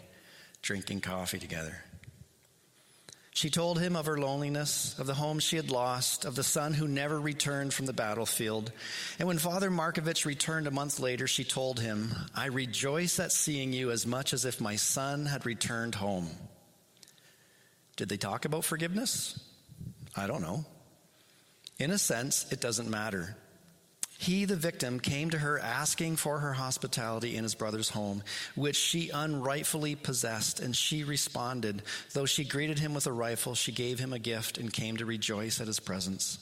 drinking 0.63 1.01
coffee 1.01 1.37
together. 1.37 1.75
She 3.35 3.49
told 3.49 3.81
him 3.81 3.97
of 3.97 4.05
her 4.05 4.17
loneliness, 4.17 4.97
of 4.97 5.07
the 5.07 5.13
home 5.13 5.39
she 5.39 5.57
had 5.57 5.69
lost, 5.69 6.23
of 6.23 6.35
the 6.35 6.43
son 6.43 6.73
who 6.73 6.87
never 6.87 7.19
returned 7.19 7.73
from 7.73 7.85
the 7.85 7.91
battlefield. 7.91 8.71
And 9.19 9.27
when 9.27 9.39
Father 9.39 9.69
Markovic 9.69 10.23
returned 10.23 10.67
a 10.67 10.71
month 10.71 11.01
later, 11.01 11.27
she 11.27 11.43
told 11.43 11.81
him, 11.81 12.15
I 12.33 12.45
rejoice 12.45 13.19
at 13.19 13.33
seeing 13.33 13.73
you 13.73 13.91
as 13.91 14.07
much 14.07 14.31
as 14.31 14.45
if 14.45 14.61
my 14.61 14.77
son 14.77 15.25
had 15.25 15.45
returned 15.45 15.95
home. 15.95 16.29
Did 17.97 18.07
they 18.07 18.15
talk 18.15 18.45
about 18.45 18.63
forgiveness? 18.63 19.37
I 20.15 20.27
don't 20.27 20.41
know. 20.41 20.63
In 21.77 21.91
a 21.91 21.97
sense, 21.97 22.49
it 22.53 22.61
doesn't 22.61 22.89
matter. 22.89 23.35
He, 24.17 24.45
the 24.45 24.55
victim, 24.55 24.99
came 24.99 25.29
to 25.31 25.39
her 25.39 25.59
asking 25.59 26.15
for 26.15 26.39
her 26.39 26.53
hospitality 26.53 27.35
in 27.35 27.43
his 27.43 27.55
brother's 27.55 27.89
home, 27.89 28.23
which 28.55 28.77
she 28.77 29.09
unrightfully 29.09 29.95
possessed, 29.95 30.59
and 30.61 30.75
she 30.75 31.03
responded. 31.03 31.83
Though 32.13 32.25
she 32.25 32.45
greeted 32.45 32.79
him 32.79 32.93
with 32.93 33.07
a 33.07 33.11
rifle, 33.11 33.55
she 33.55 33.71
gave 33.71 33.99
him 33.99 34.13
a 34.13 34.19
gift 34.19 34.57
and 34.57 34.71
came 34.71 34.97
to 34.97 35.05
rejoice 35.05 35.59
at 35.59 35.67
his 35.67 35.79
presence. 35.81 36.39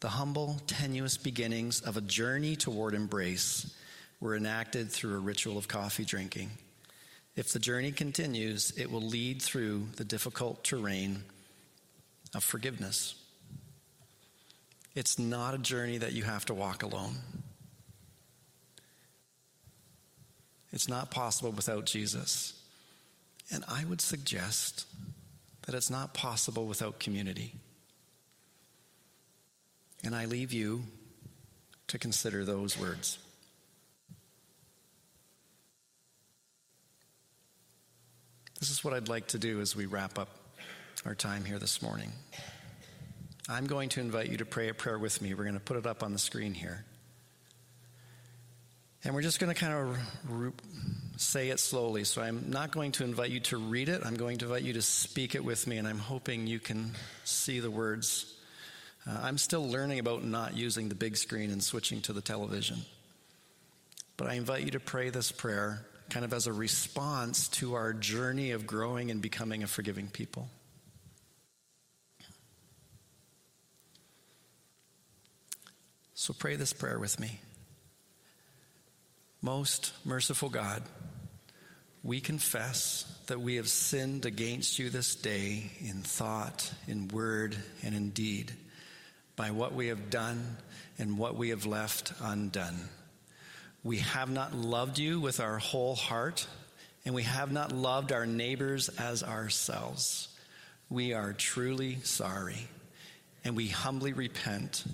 The 0.00 0.10
humble, 0.10 0.60
tenuous 0.66 1.16
beginnings 1.16 1.80
of 1.80 1.96
a 1.96 2.02
journey 2.02 2.56
toward 2.56 2.94
embrace 2.94 3.74
were 4.20 4.36
enacted 4.36 4.90
through 4.90 5.16
a 5.16 5.20
ritual 5.20 5.56
of 5.56 5.68
coffee 5.68 6.04
drinking. 6.04 6.50
If 7.36 7.52
the 7.52 7.58
journey 7.58 7.92
continues, 7.92 8.72
it 8.76 8.90
will 8.90 9.00
lead 9.00 9.40
through 9.40 9.86
the 9.96 10.04
difficult 10.04 10.62
terrain 10.62 11.24
of 12.34 12.44
forgiveness. 12.44 13.14
It's 14.94 15.18
not 15.18 15.54
a 15.54 15.58
journey 15.58 15.98
that 15.98 16.12
you 16.12 16.22
have 16.22 16.44
to 16.46 16.54
walk 16.54 16.82
alone. 16.82 17.16
It's 20.72 20.88
not 20.88 21.10
possible 21.10 21.50
without 21.50 21.86
Jesus. 21.86 22.58
And 23.50 23.64
I 23.68 23.84
would 23.84 24.00
suggest 24.00 24.86
that 25.66 25.74
it's 25.74 25.90
not 25.90 26.14
possible 26.14 26.66
without 26.66 26.98
community. 26.98 27.54
And 30.04 30.14
I 30.14 30.24
leave 30.24 30.52
you 30.52 30.82
to 31.88 31.98
consider 31.98 32.44
those 32.44 32.78
words. 32.78 33.18
This 38.58 38.70
is 38.70 38.84
what 38.84 38.94
I'd 38.94 39.08
like 39.08 39.26
to 39.28 39.38
do 39.38 39.60
as 39.60 39.74
we 39.76 39.86
wrap 39.86 40.18
up 40.18 40.28
our 41.04 41.14
time 41.14 41.44
here 41.44 41.58
this 41.58 41.82
morning. 41.82 42.12
I'm 43.48 43.66
going 43.66 43.88
to 43.90 44.00
invite 44.00 44.30
you 44.30 44.36
to 44.38 44.44
pray 44.44 44.68
a 44.68 44.74
prayer 44.74 44.98
with 44.98 45.20
me. 45.20 45.34
We're 45.34 45.44
going 45.44 45.54
to 45.54 45.60
put 45.60 45.76
it 45.76 45.86
up 45.86 46.02
on 46.02 46.12
the 46.12 46.18
screen 46.18 46.54
here. 46.54 46.84
And 49.04 49.14
we're 49.14 49.22
just 49.22 49.40
going 49.40 49.52
to 49.52 49.60
kind 49.60 49.72
of 49.74 50.52
say 51.16 51.48
it 51.48 51.58
slowly. 51.58 52.04
So 52.04 52.22
I'm 52.22 52.50
not 52.50 52.70
going 52.70 52.92
to 52.92 53.04
invite 53.04 53.30
you 53.30 53.40
to 53.40 53.56
read 53.56 53.88
it. 53.88 54.02
I'm 54.04 54.14
going 54.14 54.38
to 54.38 54.44
invite 54.44 54.62
you 54.62 54.74
to 54.74 54.82
speak 54.82 55.34
it 55.34 55.44
with 55.44 55.66
me, 55.66 55.78
and 55.78 55.88
I'm 55.88 55.98
hoping 55.98 56.46
you 56.46 56.60
can 56.60 56.92
see 57.24 57.58
the 57.58 57.70
words. 57.70 58.32
Uh, 59.08 59.18
I'm 59.20 59.38
still 59.38 59.68
learning 59.68 59.98
about 59.98 60.22
not 60.22 60.56
using 60.56 60.88
the 60.88 60.94
big 60.94 61.16
screen 61.16 61.50
and 61.50 61.62
switching 61.62 62.00
to 62.02 62.12
the 62.12 62.20
television. 62.20 62.78
But 64.16 64.28
I 64.28 64.34
invite 64.34 64.62
you 64.62 64.70
to 64.72 64.80
pray 64.80 65.10
this 65.10 65.32
prayer 65.32 65.84
kind 66.10 66.24
of 66.24 66.32
as 66.32 66.46
a 66.46 66.52
response 66.52 67.48
to 67.48 67.74
our 67.74 67.92
journey 67.92 68.52
of 68.52 68.66
growing 68.66 69.10
and 69.10 69.20
becoming 69.20 69.64
a 69.64 69.66
forgiving 69.66 70.06
people. 70.06 70.48
So 76.14 76.34
pray 76.34 76.56
this 76.56 76.72
prayer 76.72 76.98
with 76.98 77.18
me. 77.18 77.40
Most 79.40 79.92
merciful 80.04 80.50
God, 80.50 80.82
we 82.02 82.20
confess 82.20 83.04
that 83.28 83.40
we 83.40 83.56
have 83.56 83.68
sinned 83.68 84.26
against 84.26 84.78
you 84.78 84.90
this 84.90 85.14
day 85.14 85.70
in 85.80 86.02
thought, 86.02 86.70
in 86.86 87.08
word, 87.08 87.56
and 87.82 87.94
in 87.94 88.10
deed, 88.10 88.52
by 89.36 89.52
what 89.52 89.72
we 89.72 89.88
have 89.88 90.10
done 90.10 90.58
and 90.98 91.16
what 91.16 91.36
we 91.36 91.48
have 91.48 91.64
left 91.64 92.12
undone. 92.20 92.78
We 93.82 93.98
have 93.98 94.30
not 94.30 94.54
loved 94.54 94.98
you 94.98 95.18
with 95.18 95.40
our 95.40 95.58
whole 95.58 95.94
heart, 95.94 96.46
and 97.04 97.14
we 97.14 97.22
have 97.22 97.50
not 97.50 97.72
loved 97.72 98.12
our 98.12 98.26
neighbors 98.26 98.90
as 98.90 99.22
ourselves. 99.22 100.28
We 100.90 101.14
are 101.14 101.32
truly 101.32 101.98
sorry, 102.02 102.68
and 103.44 103.56
we 103.56 103.68
humbly 103.68 104.12
repent 104.12 104.84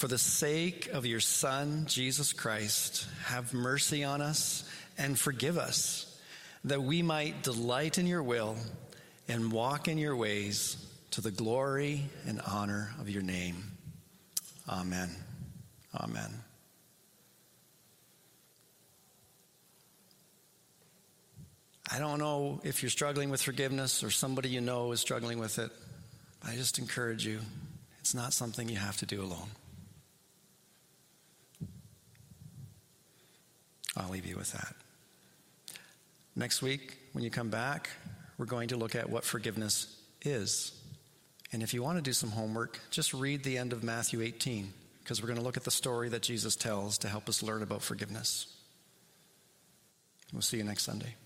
for 0.00 0.08
the 0.08 0.16
sake 0.16 0.88
of 0.94 1.04
your 1.04 1.20
Son, 1.20 1.84
Jesus 1.86 2.32
Christ, 2.32 3.06
have 3.24 3.52
mercy 3.52 4.02
on 4.02 4.22
us 4.22 4.66
and 4.96 5.18
forgive 5.18 5.58
us, 5.58 6.18
that 6.64 6.82
we 6.82 7.02
might 7.02 7.42
delight 7.42 7.98
in 7.98 8.06
your 8.06 8.22
will 8.22 8.56
and 9.28 9.52
walk 9.52 9.88
in 9.88 9.98
your 9.98 10.16
ways 10.16 10.78
to 11.10 11.20
the 11.20 11.30
glory 11.30 12.08
and 12.26 12.40
honor 12.46 12.94
of 12.98 13.10
your 13.10 13.20
name. 13.20 13.62
Amen. 14.66 15.10
Amen. 15.94 16.32
I 21.92 21.98
don't 21.98 22.18
know 22.18 22.62
if 22.64 22.82
you're 22.82 22.88
struggling 22.88 23.28
with 23.28 23.42
forgiveness 23.42 24.02
or 24.02 24.10
somebody 24.10 24.48
you 24.48 24.62
know 24.62 24.92
is 24.92 25.00
struggling 25.00 25.38
with 25.38 25.58
it. 25.58 25.70
I 26.42 26.54
just 26.54 26.78
encourage 26.78 27.26
you, 27.26 27.40
it's 27.98 28.14
not 28.14 28.32
something 28.32 28.66
you 28.66 28.78
have 28.78 28.96
to 28.96 29.04
do 29.04 29.20
alone. 29.20 29.50
I'll 33.96 34.10
leave 34.10 34.26
you 34.26 34.36
with 34.36 34.52
that. 34.52 34.74
Next 36.36 36.62
week, 36.62 36.96
when 37.12 37.24
you 37.24 37.30
come 37.30 37.50
back, 37.50 37.90
we're 38.38 38.46
going 38.46 38.68
to 38.68 38.76
look 38.76 38.94
at 38.94 39.10
what 39.10 39.24
forgiveness 39.24 40.00
is. 40.22 40.72
And 41.52 41.62
if 41.62 41.74
you 41.74 41.82
want 41.82 41.98
to 41.98 42.02
do 42.02 42.12
some 42.12 42.30
homework, 42.30 42.78
just 42.90 43.12
read 43.12 43.42
the 43.42 43.58
end 43.58 43.72
of 43.72 43.82
Matthew 43.82 44.22
18, 44.22 44.72
because 45.00 45.20
we're 45.20 45.26
going 45.26 45.38
to 45.38 45.44
look 45.44 45.56
at 45.56 45.64
the 45.64 45.70
story 45.70 46.08
that 46.10 46.22
Jesus 46.22 46.54
tells 46.54 46.98
to 46.98 47.08
help 47.08 47.28
us 47.28 47.42
learn 47.42 47.62
about 47.62 47.82
forgiveness. 47.82 48.46
We'll 50.32 50.42
see 50.42 50.58
you 50.58 50.64
next 50.64 50.84
Sunday. 50.84 51.16